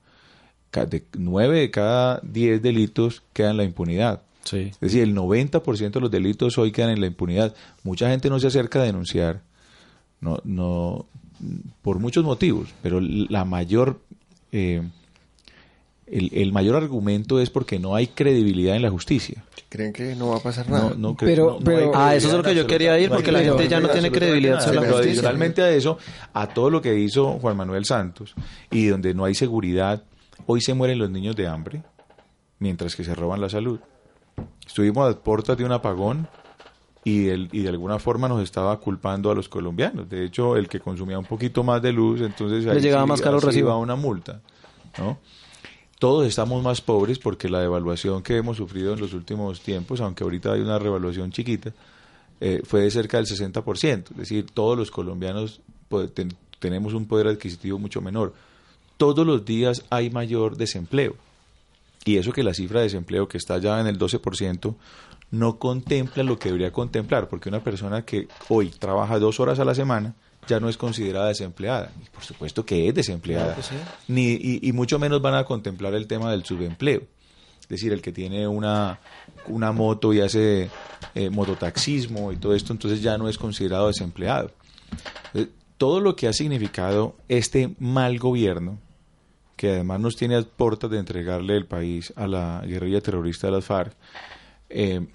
[0.72, 4.22] De nueve de cada diez delitos quedan en la impunidad.
[4.54, 7.56] Es decir, el 90% de los delitos hoy quedan en la impunidad.
[7.84, 9.42] Mucha gente no se acerca a denunciar,
[10.22, 11.06] no, no,
[11.82, 14.02] por muchos motivos, pero la mayor,
[14.52, 14.84] eh,
[16.08, 19.44] el, el mayor argumento es porque no hay credibilidad en la justicia.
[19.70, 20.90] ¿Creen que no va a pasar nada?
[20.92, 23.40] No, no Pero- no- pero- Ah, eso es lo que yo quería ir, porque la
[23.42, 24.64] gente ya no tiene credibilidad nada.
[24.66, 25.12] sobre la Pero justicia.
[25.14, 25.98] adicionalmente a eso,
[26.34, 28.34] a todo lo que hizo Juan Manuel Santos
[28.72, 30.04] y donde no hay seguridad,
[30.46, 31.82] hoy se mueren los niños de hambre,
[32.60, 33.80] mientras que se roban la salud.
[34.66, 36.28] Estuvimos a puertas de un apagón
[37.04, 40.10] y, el- y de alguna forma nos estaba culpando a los colombianos.
[40.10, 43.10] De hecho, el que consumía un poquito más de luz, entonces Le ahí llegaba sí-
[43.10, 43.40] más caro
[43.80, 44.42] una multa.
[44.98, 45.18] ¿no?
[46.00, 50.24] Todos estamos más pobres porque la devaluación que hemos sufrido en los últimos tiempos, aunque
[50.24, 51.72] ahorita hay una revaluación chiquita,
[52.42, 54.12] eh, fue de cerca del 60%.
[54.12, 55.62] Es decir, todos los colombianos
[56.60, 58.34] tenemos un poder adquisitivo mucho menor.
[58.98, 61.16] Todos los días hay mayor desempleo.
[62.04, 64.76] Y eso que la cifra de desempleo que está ya en el 12%
[65.32, 69.66] no contempla lo que debería contemplar, porque una persona que hoy trabaja dos horas a
[69.66, 70.14] la semana
[70.48, 71.92] ya no es considerada desempleada.
[72.04, 73.56] Y por supuesto que es desempleada.
[73.56, 73.76] Claro que sí.
[74.08, 77.02] Ni, y, y mucho menos van a contemplar el tema del subempleo.
[77.62, 79.00] Es decir, el que tiene una,
[79.48, 80.70] una moto y hace
[81.16, 84.52] eh, mototaxismo y todo esto, entonces ya no es considerado desempleado.
[85.34, 88.78] Eh, Todo lo que ha significado este mal gobierno,
[89.56, 93.54] que además nos tiene a puertas de entregarle el país a la guerrilla terrorista de
[93.54, 93.96] las FARC,
[94.70, 95.08] eh,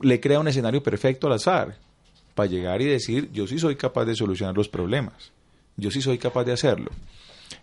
[0.00, 1.76] le crea un escenario perfecto a las FARC
[2.34, 5.32] para llegar y decir, yo sí soy capaz de solucionar los problemas,
[5.76, 6.90] yo sí soy capaz de hacerlo.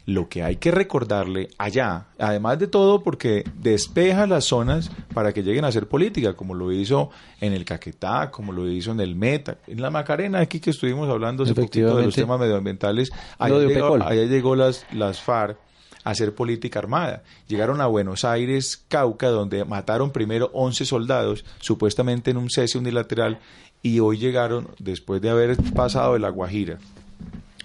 [0.06, 5.44] Lo que hay que recordarle allá, además de todo porque despeja las zonas para que
[5.44, 7.10] lleguen a hacer política, como lo hizo
[7.40, 11.10] en el Caquetá, como lo hizo en el Meta, en la Macarena, aquí que estuvimos
[11.10, 15.58] hablando hace poquito de los temas medioambientales, allá llegó, allá llegó las, las FARC
[16.04, 17.24] a hacer política armada.
[17.48, 23.40] Llegaron a Buenos Aires, Cauca, donde mataron primero 11 soldados, supuestamente en un cese unilateral,
[23.84, 26.78] y hoy llegaron, después de haber pasado de La Guajira,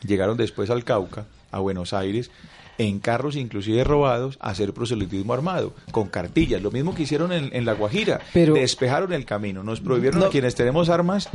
[0.06, 2.30] llegaron después al Cauca, a Buenos Aires,
[2.78, 7.48] en carros inclusive robados, a hacer proselitismo armado, con cartillas, lo mismo que hicieron en,
[7.54, 11.28] en La Guajira, Pero- despejaron el camino, nos prohibieron a quienes tenemos armas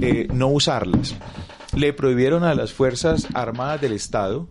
[0.00, 1.14] eh, no usarlas,
[1.74, 4.48] le prohibieron a las Fuerzas Armadas del Estado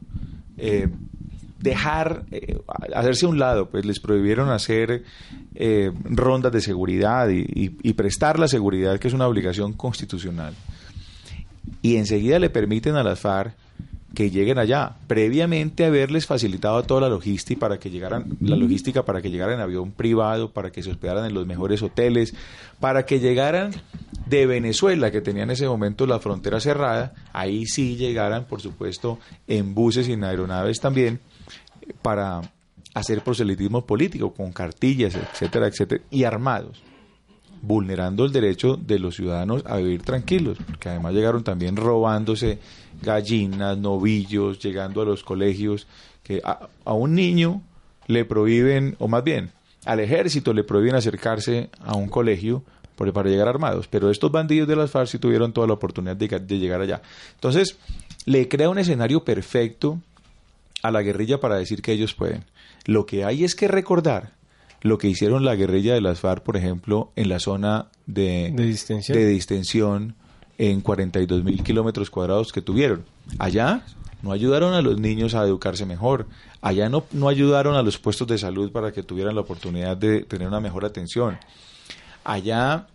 [0.58, 0.90] eh,
[1.62, 2.60] dejar, eh,
[2.94, 5.04] hacerse a un lado, pues les prohibieron hacer
[5.56, 10.54] eh, rondas de seguridad y, prestar la seguridad, que es una obligación constitucional.
[11.82, 13.54] Y enseguida le permiten a las FARC
[14.14, 19.22] que lleguen allá, previamente haberles facilitado toda la logística para que llegaran, la logística para
[19.22, 22.34] que llegaran en avión privado, para que se hospedaran en los mejores hoteles,
[22.82, 23.72] para que llegaran
[24.26, 29.18] de Venezuela, que tenía en ese momento la frontera cerrada, ahí sí llegaran, por supuesto,
[29.48, 31.22] en buses y en aeronaves también,
[32.02, 32.42] para
[32.94, 36.84] hacer proselitismo político, con cartillas, etcétera, etcétera, y armados.
[37.64, 42.58] vulnerando el derecho de los ciudadanos a vivir tranquilos, que además llegaron también robándose
[43.04, 45.86] gallinas, novillos, llegando a los colegios,
[46.24, 47.62] que a, un niño
[48.08, 49.52] le prohíben, o más bien,
[49.86, 52.64] al ejército le prohíben acercarse a un colegio
[52.96, 56.60] para llegar armados, pero estos bandidos de las FARC tuvieron toda la oportunidad de, de
[56.60, 57.02] llegar allá.
[57.34, 57.78] Entonces,
[58.26, 60.00] le crea un escenario perfecto
[60.84, 62.46] a la guerrilla para decir que ellos pueden.
[62.86, 64.32] Lo que hay es que recordar
[64.82, 68.66] lo que hicieron la guerrilla de las FARC, por ejemplo, en la zona de, De
[68.66, 69.18] distensión.
[69.18, 70.16] de distensión
[70.58, 73.06] en 42 mil kilómetros cuadrados que tuvieron.
[73.38, 73.84] Allá
[74.24, 76.28] no ayudaron a los niños a educarse mejor.
[76.62, 80.22] Allá no, no ayudaron a los puestos de salud para que tuvieran la oportunidad de
[80.24, 81.38] tener una mejor atención.
[82.24, 82.88] Allá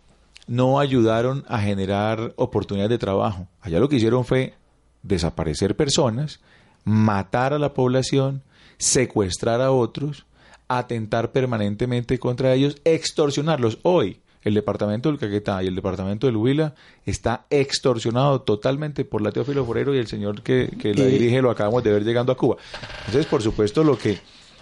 [0.47, 3.49] no ayudaron a generar oportunidades de trabajo.
[3.61, 4.55] Allá lo que hicieron fue
[5.03, 6.41] desaparecer personas,
[6.87, 8.43] matar a la población,
[8.79, 10.25] secuestrar a otros,
[10.69, 13.81] atentar permanentemente contra ellos, extorsionarlos.
[13.83, 16.75] Hoy, el departamento del Caquetá y el departamento del Huila
[17.05, 21.51] está extorsionado totalmente por la Teófilo Forero y el señor que, que la dirige lo
[21.51, 22.57] acabamos de ver llegando a Cuba.
[23.01, 24.21] Entonces, por supuesto, lo que,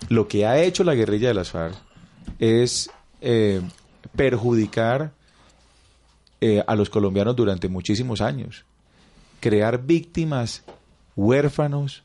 [0.08, 1.74] lo que ha hecho la guerrilla de las FARC
[2.38, 3.60] es eh,
[4.16, 5.12] perjudicar
[6.40, 8.64] eh, a los colombianos durante muchísimos años.
[9.40, 10.64] Crear víctimas,
[11.16, 12.02] huérfanos,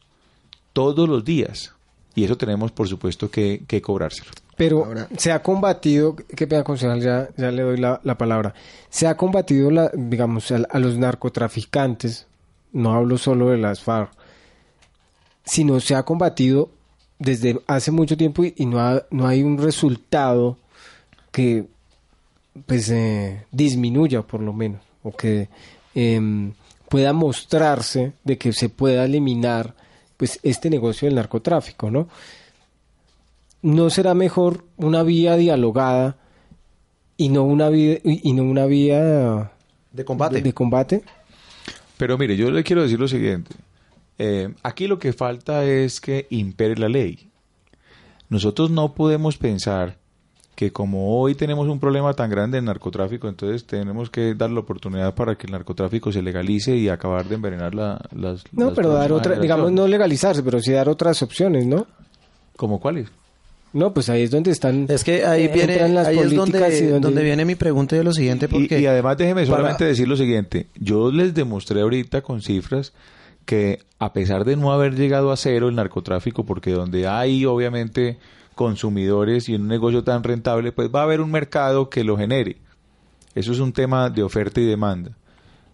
[0.79, 1.73] todos los días.
[2.15, 4.31] Y eso tenemos, por supuesto, que, que cobrárselo.
[4.55, 8.53] Pero se ha combatido, qué pena concejal, ya, ya le doy la, la palabra,
[8.89, 12.27] se ha combatido, la, digamos, a, a los narcotraficantes,
[12.71, 14.11] no hablo solo de las FARC,
[15.45, 16.69] sino se ha combatido
[17.19, 20.57] desde hace mucho tiempo y, y no, ha- no hay un resultado
[21.31, 21.65] que
[22.65, 25.47] pues eh, disminuya por lo menos o que
[25.95, 26.51] em,
[26.89, 29.73] pueda mostrarse de que se pueda eliminar
[30.19, 32.09] pues este negocio del narcotráfico, ¿no?
[33.61, 36.17] ¿No será mejor una vía dialogada
[37.15, 39.53] y no una vía y no una vía
[39.93, 40.41] de combate?
[40.41, 41.03] De, combate?
[41.95, 43.55] Pero mire, yo le quiero decir lo siguiente.
[44.17, 47.29] Eh, aquí lo que falta es que impere la ley.
[48.27, 49.98] Nosotros no podemos pensar
[50.59, 54.59] que como hoy tenemos un problema tan grande en narcotráfico, entonces tenemos que dar la
[54.59, 58.43] oportunidad para que el narcotráfico se legalice y acabar de envenenar la, las...
[58.51, 61.87] No, las pero dar otra, digamos no legalizarse, pero sí dar otras opciones, ¿no?
[62.57, 63.07] ¿Como cuáles?
[63.71, 64.85] No, pues ahí es donde están.
[64.89, 67.55] Es que ahí eh, viene, entran las ahí es donde, y donde- donde viene mi
[67.55, 70.67] pregunta de lo siguiente, Y, porque y además déjeme para- solamente decir lo siguiente.
[70.77, 72.91] Yo les demostré ahorita con cifras
[73.45, 78.17] que a pesar de no haber llegado a cero el narcotráfico, porque donde hay obviamente
[78.59, 82.57] consumidores y un negocio tan rentable, pues va a haber un mercado que lo genere.
[83.33, 85.11] Eso es un tema de oferta y demanda.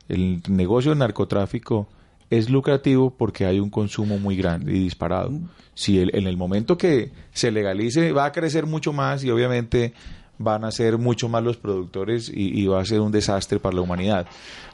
[0.08, 1.88] El negocio del narcotráfico
[2.30, 5.32] es lucrativo porque hay un consumo muy grande y disparado.
[5.74, 9.94] Si el- en el momento que se legalice va a crecer mucho más y obviamente
[10.38, 13.76] van a ser mucho más los productores y, y va a ser un desastre para
[13.78, 14.28] la humanidad.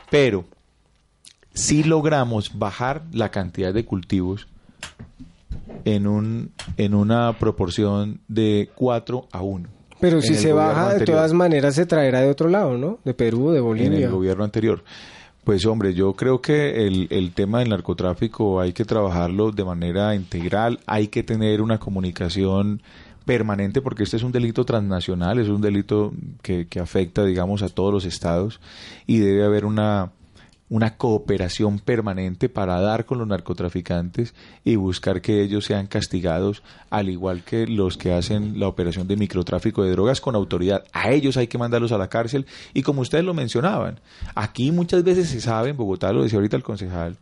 [0.09, 0.43] Pero
[1.53, 4.47] si logramos bajar la cantidad de cultivos
[5.85, 9.69] en un en una proporción de 4 a 1.
[9.99, 12.99] Pero si en se baja, de todas maneras se traerá de otro lado, ¿no?
[13.05, 14.05] De Perú, de en Bolivia.
[14.05, 14.83] el gobierno anterior.
[15.43, 20.13] Pues hombre, yo creo que el, el tema del narcotráfico hay que trabajarlo de manera
[20.15, 22.81] integral, hay que tener una comunicación
[23.25, 27.69] permanente porque este es un delito transnacional, es un delito que, que afecta, digamos, a
[27.69, 28.59] todos los estados
[29.05, 30.11] y debe haber una,
[30.71, 37.09] una cooperación permanente para dar con los narcotraficantes y buscar que ellos sean castigados, al
[37.09, 40.85] igual que los que hacen la operación de microtráfico de drogas con autoridad.
[40.93, 43.99] A ellos hay que mandarlos a la cárcel y como ustedes lo mencionaban,
[44.33, 47.17] aquí muchas veces se sabe, en Bogotá lo decía ahorita el concejal,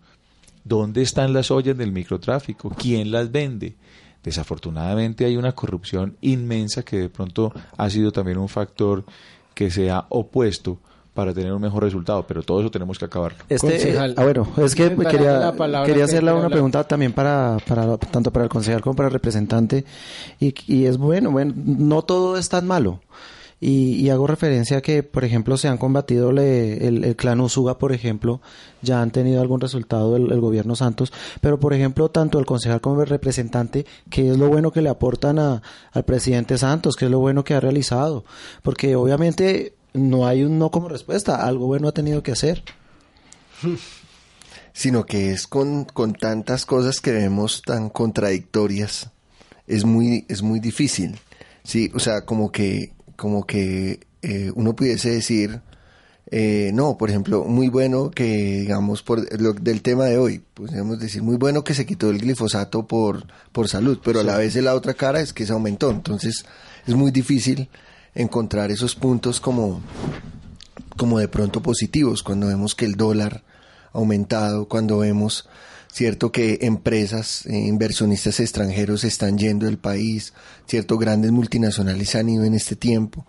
[0.63, 3.75] dónde están las ollas del microtráfico, quién las vende.
[4.23, 9.05] Desafortunadamente hay una corrupción inmensa que de pronto ha sido también un factor
[9.55, 10.77] que se ha opuesto
[11.13, 13.37] para tener un mejor resultado, pero todo eso tenemos que acabarlo.
[13.49, 15.51] Este, ah, bueno, es que quería,
[15.85, 19.13] quería que hacerle una pregunta también para, para tanto para el concejal como para el
[19.13, 19.83] representante
[20.39, 23.01] y, y es bueno, bueno, no todo es tan malo.
[23.61, 27.41] Y, y hago referencia a que, por ejemplo, se han combatido le- el, el clan
[27.41, 28.39] Usuga, por ejemplo,
[28.81, 32.79] ya han tenido algún resultado el, el gobierno Santos, pero por ejemplo, tanto el concejal
[32.79, 37.03] como el representante, que es lo bueno que le aportan a, al presidente Santos, que
[37.05, 38.23] es lo bueno que ha realizado,
[38.63, 42.63] porque obviamente no hay un no como respuesta, algo bueno ha tenido que hacer.
[44.73, 49.09] sino que es con, con tantas cosas que vemos tan contradictorias,
[49.67, 51.19] es muy, es muy difícil.
[51.63, 55.61] Sí, o sea, como que, como que eh, uno pudiese decir,
[56.31, 60.99] eh, no, por ejemplo, muy bueno que, digamos, por lo del tema de hoy, podríamos
[60.99, 64.53] decir, muy bueno que se quitó el glifosato por, por salud, pero a la vez
[64.53, 65.91] de la otra cara es que se aumentó.
[65.91, 66.45] Entonces,
[66.87, 67.69] es muy difícil
[68.15, 69.81] encontrar esos puntos como,
[70.97, 73.43] como de pronto positivos, cuando vemos que el dólar
[73.93, 75.47] ha aumentado, cuando vemos,
[75.91, 80.33] cierto, que empresas, eh, inversionistas extranjeros están yendo del país,
[80.67, 83.25] cierto, grandes multinacionales han ido en este tiempo.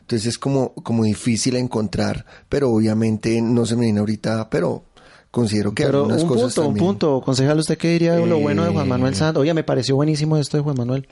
[0.00, 4.84] Entonces es como, como difícil encontrar, pero obviamente no se me viene ahorita, pero
[5.30, 7.20] considero que Pero algunas un cosas punto, un punto.
[7.22, 9.40] Concejal, ¿usted qué diría de lo bueno de Juan Manuel Eh, Santos?
[9.40, 11.08] Oye, me pareció buenísimo esto de Juan Manuel.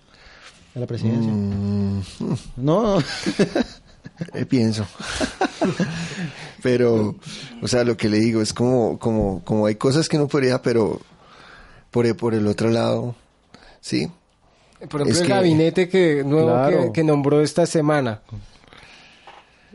[0.75, 1.31] De la presidencia.
[1.31, 2.03] Mm,
[2.57, 2.99] No.
[4.35, 4.87] eh, pienso.
[6.63, 7.17] pero,
[7.61, 10.63] o sea, lo que le digo es como, como, como hay cosas que no podría,
[10.63, 11.01] pero
[11.91, 13.15] por, el- por el otro lado,
[13.81, 14.11] sí.
[14.89, 16.85] Por ejemplo, Es el que- gabinete que nuevo Claro.
[16.87, 18.21] que, que nombró esta semana.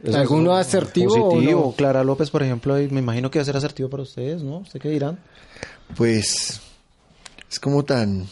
[0.03, 1.65] Eso ¿Alguno es asertivo o Positivo.
[1.67, 1.71] no?
[1.71, 4.57] Clara López, por ejemplo, y me imagino que va a ser asertivo para ustedes, ¿no?
[4.57, 5.17] ¿Usted qué dirán?
[5.95, 6.61] Pues
[7.49, 8.27] es como tan...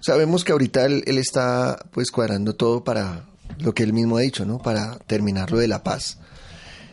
[0.00, 3.24] Sabemos que ahorita él, él está pues cuadrando todo para
[3.58, 4.58] lo que él mismo ha dicho, ¿no?
[4.58, 6.18] Para terminar lo de la paz.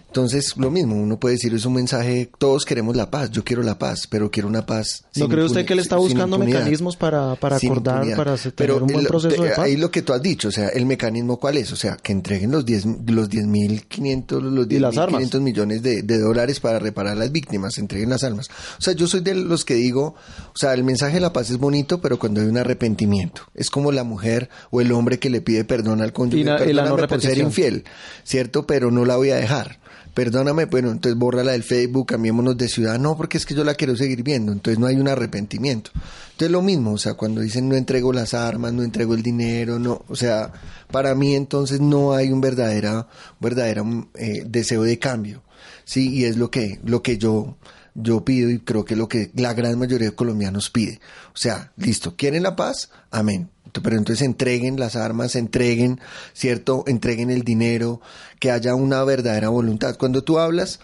[0.07, 3.61] Entonces, lo mismo, uno puede decir, es un mensaje, todos queremos la paz, yo quiero
[3.61, 5.03] la paz, pero quiero una paz.
[5.15, 8.75] ¿No sin cree usted que él está buscando mecanismos para, para acordar, para hacer- Pero
[8.75, 9.65] tener un buen el- proceso de eh, paz?
[9.65, 12.13] Ahí lo que tú has dicho, o sea, el mecanismo cuál es, o sea, que
[12.13, 15.21] entreguen los 10 los 10.500 los Y las armas.
[15.21, 18.47] 10.500 millones de, de dólares para reparar las víctimas, entreguen las armas.
[18.79, 20.15] O sea, yo soy de los que digo,
[20.53, 23.69] o sea, el mensaje de la paz es bonito, pero cuando hay un arrepentimiento, es
[23.69, 26.73] como la mujer o el hombre que le pide perdón al cónyuge, Y la- y
[26.73, 27.47] la no "Perdóname por ser repetición".
[27.47, 27.83] infiel,
[28.23, 28.65] ¿cierto?
[28.65, 29.79] Pero no la voy a dejar.
[30.17, 32.97] Perdóname, bueno, entonces bórrala del Facebook, cambiémonos de ciudad.
[32.97, 34.51] No, porque es que yo la quiero seguir viendo.
[34.51, 35.91] Entonces no hay un arrepentimiento.
[36.31, 39.77] Entonces lo mismo, o sea, cuando dicen no entrego las armas, no entrego el dinero,
[39.77, 40.51] no, o sea,
[40.89, 43.07] para mí entonces no hay un verdadera,
[43.39, 43.83] verdadera
[44.15, 45.43] eh, deseo de cambio.
[45.85, 47.55] Sí, y es lo que, lo que yo,
[47.93, 50.99] yo pido y creo que es lo que la gran mayoría de colombianos pide.
[51.35, 52.89] O sea, listo, ¿quieren la paz?
[53.11, 53.51] Amén.
[53.71, 55.99] Pero entonces entreguen las armas, entreguen,
[56.33, 56.83] ¿cierto?
[56.87, 58.01] Entreguen el dinero,
[58.39, 59.97] que haya una verdadera voluntad.
[59.97, 60.79] Cuando tú hablas,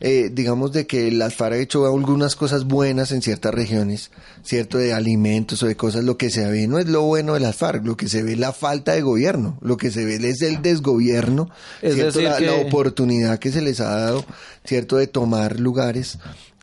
[0.00, 4.12] eh, digamos, de que las FARC ha hecho algunas cosas buenas en ciertas regiones,
[4.44, 4.78] ¿cierto?
[4.78, 7.56] De alimentos o de cosas, lo que se ve no es lo bueno de las
[7.56, 10.40] FARC, lo que se ve es la falta de gobierno, lo que se ve es
[10.42, 11.50] el desgobierno,
[11.82, 12.20] Es ¿cierto?
[12.20, 14.24] decir la, que- la oportunidad que se les ha dado,
[14.64, 14.98] ¿cierto?
[14.98, 16.18] De tomar lugares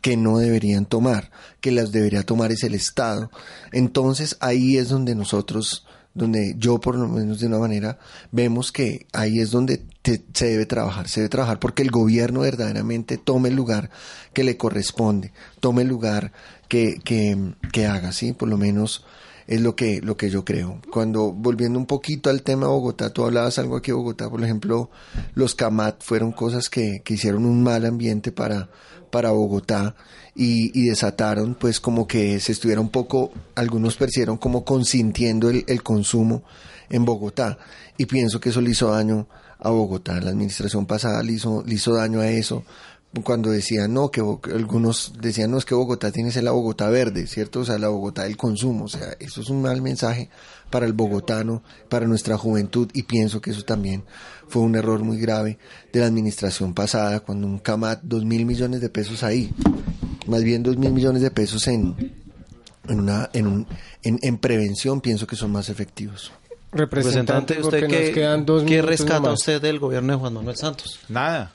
[0.06, 3.28] que no deberían tomar, que las debería tomar es el Estado.
[3.72, 5.84] Entonces ahí es donde nosotros,
[6.14, 7.98] donde yo por lo menos de una manera,
[8.30, 12.42] vemos que ahí es donde te- se debe trabajar, se debe trabajar porque el gobierno
[12.42, 13.90] verdaderamente tome el lugar
[14.32, 16.30] que le corresponde, tome el lugar
[16.68, 17.36] que, que,
[17.72, 18.32] que haga, ¿sí?
[18.32, 19.04] Por lo menos
[19.46, 20.80] es lo que, lo que yo creo.
[20.90, 24.42] Cuando, volviendo un poquito al tema de Bogotá, tú hablabas algo aquí de Bogotá, por
[24.42, 24.90] ejemplo,
[25.34, 28.68] los CAMAT fueron cosas que, que hicieron un mal ambiente para,
[29.10, 29.94] para Bogotá
[30.34, 35.64] y, y desataron, pues como que se estuviera un poco, algunos percibieron como consintiendo el,
[35.68, 36.42] el consumo
[36.90, 37.58] en Bogotá
[37.96, 39.28] y pienso que eso le hizo daño
[39.58, 40.20] a Bogotá.
[40.20, 42.64] La administración pasada le hizo, le hizo daño a eso
[43.22, 46.50] cuando decían no, que que algunos decían no, es que Bogotá tiene que ser la
[46.52, 47.60] Bogotá verde, ¿cierto?
[47.60, 50.30] O sea, la Bogotá del consumo, o sea, eso es un mal mensaje
[50.70, 54.04] para el bogotano, para nuestra juventud y pienso que eso también
[54.48, 55.58] fue un error muy grave
[55.92, 59.52] de la administración pasada cuando un CAMAT, dos mil millones de pesos ahí,
[60.26, 61.94] más bien dos mil millones de pesos en,
[62.88, 63.66] en, una, en, un,
[64.02, 66.32] en, en prevención pienso que son más efectivos.
[66.72, 69.40] Representante, ¿usted nos qué, quedan dos qué minutos rescata nomás.
[69.40, 70.98] usted del gobierno de Juan Manuel Santos?
[71.08, 71.52] Nada.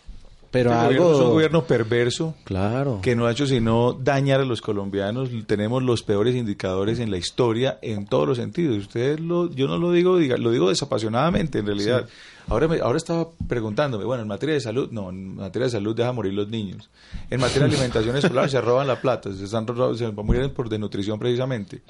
[0.51, 1.13] Pero Este algo...
[1.13, 2.99] es un gobierno perverso Claro.
[3.01, 5.29] que no ha hecho sino dañar a los colombianos.
[5.47, 8.77] Tenemos los peores indicadores en la historia en todos los sentidos.
[8.77, 12.05] Ustedes lo, yo no lo digo, diga- lo digo desapasionadamente en realidad.
[12.49, 15.95] Ahora, me- ahora estaba preguntándome, bueno, en materia de salud, no, en materia de salud
[15.95, 16.89] deja morir los niños.
[17.29, 21.17] En materia de alimentación escolar se roban la plata, se están se mueren por desnutrición
[21.17, 21.81] precisamente.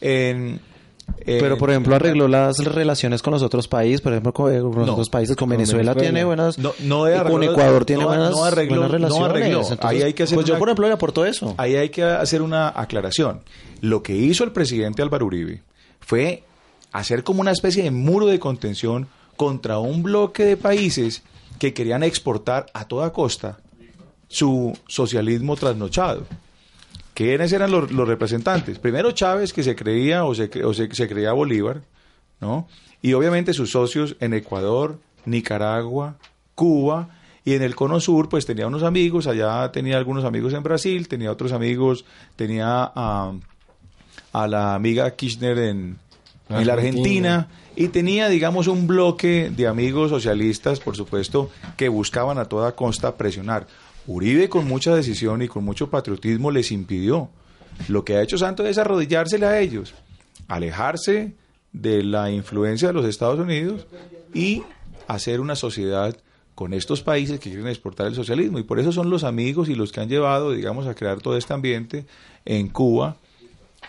[0.00, 0.58] En,
[1.24, 4.74] Pero, por ejemplo, arregló las relaciones con los otros países, por ejemplo, con, eh, con
[4.74, 4.92] los No.
[4.92, 6.00] otros países, con Venezuela, Venezuela.
[6.00, 6.58] tiene buenas...
[6.58, 9.30] No, no arregló- con Ecuador tiene no- buenas, arregló- buenas no relaciones.
[9.30, 9.60] arregló.
[9.60, 11.54] Entonces, Ahí hay que hacer pues yo, por ejemplo, le aportó eso.
[11.58, 13.40] Ahí hay que hacer una aclaración.
[13.80, 15.62] Lo que hizo el presidente Álvaro Uribe
[16.00, 16.42] fue
[16.92, 21.22] hacer como una especie de muro de contención contra un bloque de países
[21.58, 23.58] que querían exportar a toda costa
[24.28, 26.22] su socialismo trasnochado.
[27.14, 28.78] ¿Quiénes eran los, representantes?
[28.78, 31.82] Primero Chávez, que se creía o se, o se creía Bolívar,
[32.40, 32.66] ¿no?
[33.02, 36.16] Y obviamente sus socios en Ecuador, Nicaragua,
[36.54, 37.08] Cuba,
[37.44, 41.08] y en el Cono Sur, pues tenía unos amigos, allá tenía algunos amigos en Brasil,
[41.08, 42.04] tenía otros amigos,
[42.36, 43.32] tenía a,
[44.32, 45.98] a la amiga Kirchner en,
[46.50, 52.38] en la Argentina, y tenía, digamos, un bloque de amigos socialistas, por supuesto, que buscaban
[52.38, 53.66] a toda costa presionar.
[54.12, 57.30] Uribe, con mucha decisión y con mucho patriotismo, les impidió.
[57.86, 59.94] Lo que ha hecho Santos es arrodillársele a ellos,
[60.48, 61.36] alejarse
[61.72, 63.86] de la influencia de los Estados Unidos
[64.34, 64.64] y
[65.06, 66.16] hacer una sociedad
[66.56, 68.58] con estos países que quieren exportar el socialismo.
[68.58, 71.36] Y por eso son los amigos y los que han llevado, digamos, a crear todo
[71.36, 72.04] este ambiente
[72.44, 73.16] en Cuba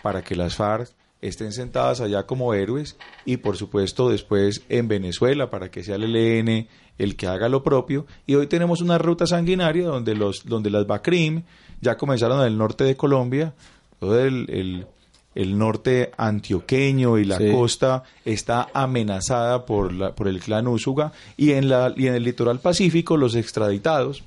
[0.04, 0.88] para que las FARC
[1.20, 6.14] estén sentadas allá como héroes y por supuesto después en Venezuela para que sea el
[6.14, 6.68] ELN
[6.98, 10.86] el que haga lo propio y hoy tenemos una ruta sanguinaria donde los donde las
[10.86, 11.42] BACRIM
[11.80, 13.54] ya comenzaron en el norte de Colombia
[13.98, 14.86] todo el, el,
[15.34, 17.50] el norte antioqueño y la Sí.
[17.50, 22.24] costa está amenazada por la, por el clan Úsuga y en la y en el
[22.24, 24.22] litoral pacífico los extraditados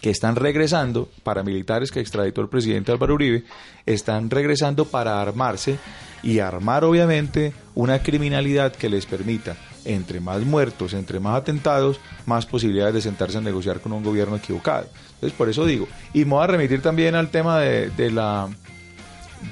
[0.00, 3.44] que están regresando, paramilitares que extraditó el presidente Álvaro Uribe,
[3.86, 5.78] están regresando para armarse
[6.22, 9.56] y armar obviamente una criminalidad que les permita,
[9.86, 14.36] entre más muertos, entre más atentados, más posibilidades de sentarse a negociar con un gobierno
[14.36, 14.86] equivocado.
[15.14, 18.48] Entonces, por eso digo, y me voy a remitir también al tema de, de la,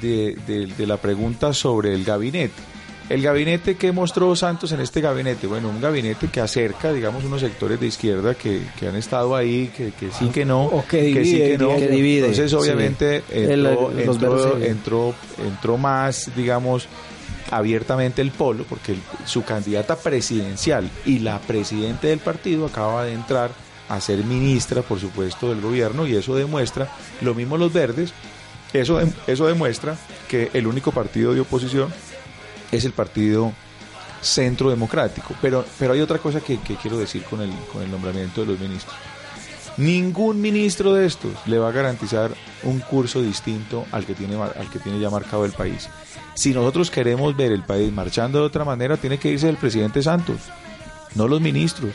[0.00, 2.54] de, de- de la pregunta sobre el gabinete.
[3.10, 7.42] El gabinete que mostró Santos en este gabinete, bueno, un gabinete que acerca, digamos, unos
[7.42, 11.00] sectores de izquierda que, que han estado ahí, que, que sí, que no, O que
[11.02, 11.64] sí, divide, que no.
[11.68, 11.86] diría yo.
[11.86, 12.56] Que divide, Entonces, sí.
[12.56, 15.14] obviamente, El- entró, entró, entró,
[15.46, 16.88] entró más, digamos,
[17.50, 23.50] abiertamente el polo, porque su candidata presidencial y la presidenta del partido acaba de entrar
[23.88, 26.88] a ser ministra, por supuesto, del gobierno, y eso demuestra,
[27.20, 28.12] lo mismo los verdes,
[28.72, 29.96] eso, eso demuestra
[30.28, 31.92] que el único partido de oposición
[32.72, 33.52] es el partido
[34.20, 35.34] centro democrático.
[35.40, 38.48] Pero, pero hay otra cosa que, que quiero decir con el, con el nombramiento de
[38.48, 38.96] los ministros.
[39.76, 44.70] Ningún ministro de estos le va a garantizar un curso distinto al que tiene, al
[44.70, 45.88] que tiene ya marcado el país.
[46.34, 50.02] Si nosotros queremos ver el país marchando de otra manera, tiene que irse el presidente
[50.02, 50.38] Santos,
[51.14, 51.92] no los ministros.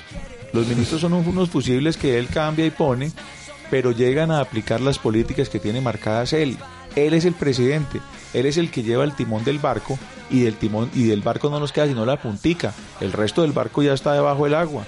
[0.52, 3.12] Los ministros son unos fusibles que él cambia y pone,
[3.70, 6.58] pero llegan a aplicar las políticas que tiene marcadas él.
[6.96, 8.02] Él es el presidente,
[8.34, 9.98] él es el que lleva el timón del barco
[10.30, 12.74] y del timón y del barco no nos queda sino la puntica.
[13.00, 14.86] El resto del barco ya está debajo del agua.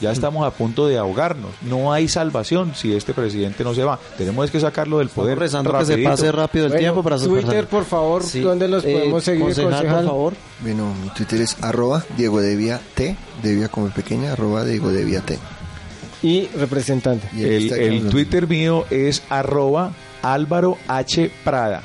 [0.00, 1.50] Ya estamos a punto de ahogarnos.
[1.62, 3.98] No hay salvación si este presidente no se va.
[4.18, 5.38] Tenemos que sacarlo del poder.
[5.38, 8.40] rezando que se pase rápido el Bueno, tiempo para Twitter, por favor, Sí.
[8.40, 9.96] ¿dónde los Eh, podemos seguir, concejal, concejal?
[9.96, 10.32] por favor.
[10.60, 15.38] Bueno, mi Twitter es arroba Diego Devia T, Devia como pequeña, arroba Diego Devia T.
[16.22, 17.28] Y representante.
[17.34, 19.92] Y El, Twitter mío es arroba
[20.22, 21.30] Álvaro H.
[21.44, 21.82] Prada.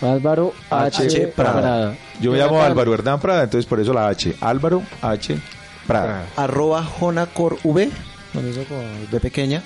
[0.00, 1.02] Álvaro H.
[1.06, 1.26] H.
[1.28, 1.60] Prada.
[1.60, 1.96] Prada.
[2.20, 2.60] Yo me llamo.
[2.62, 4.34] Álvaro Hernán Prada, entonces por eso la H.
[4.40, 5.38] Álvaro H.
[5.86, 6.26] Prada.
[6.36, 7.90] Arroba Jonacor V,
[8.32, 9.62] con eso con de pequeña.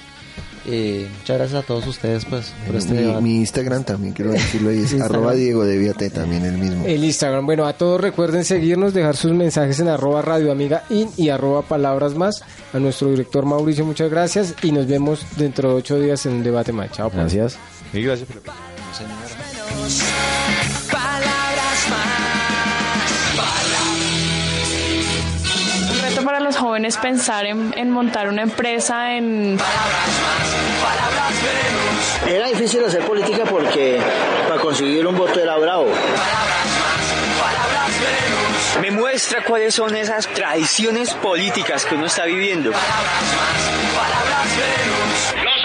[0.70, 3.22] Eh, muchas gracias a todos ustedes pues por este mi, debate.
[3.22, 6.84] mi Instagram también quiero decirlo ahí es arroba Diego T también el mismo.
[6.84, 7.46] El Instagram.
[7.46, 11.62] Bueno, a todos recuerden seguirnos, dejar sus mensajes en arroba Radio Amiga In y arroba
[11.62, 12.42] Palabras Más.
[12.74, 16.42] A nuestro director Mauricio, muchas gracias y nos vemos dentro de ocho días en un
[16.42, 16.92] debate más.
[16.92, 17.08] Chao.
[17.08, 17.34] pues.
[17.34, 17.58] Gracias.
[17.94, 18.28] Y gracias
[26.28, 29.58] para los jóvenes pensar en, en montar una empresa en...
[32.26, 33.98] Era difícil hacer política porque
[34.46, 35.86] para conseguir un voto era bravo.
[38.82, 42.72] Me muestra cuáles son esas tradiciones políticas que uno está viviendo.
[42.72, 42.78] Los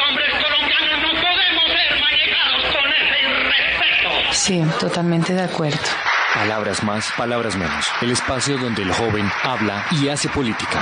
[0.07, 4.09] hombres colombianos no podemos ser manejados con ese irrespeto.
[4.31, 6.12] Sí, totalmente de acuerdo.
[6.33, 7.85] Palabras más, palabras menos.
[8.01, 10.81] El espacio donde el joven habla y hace política.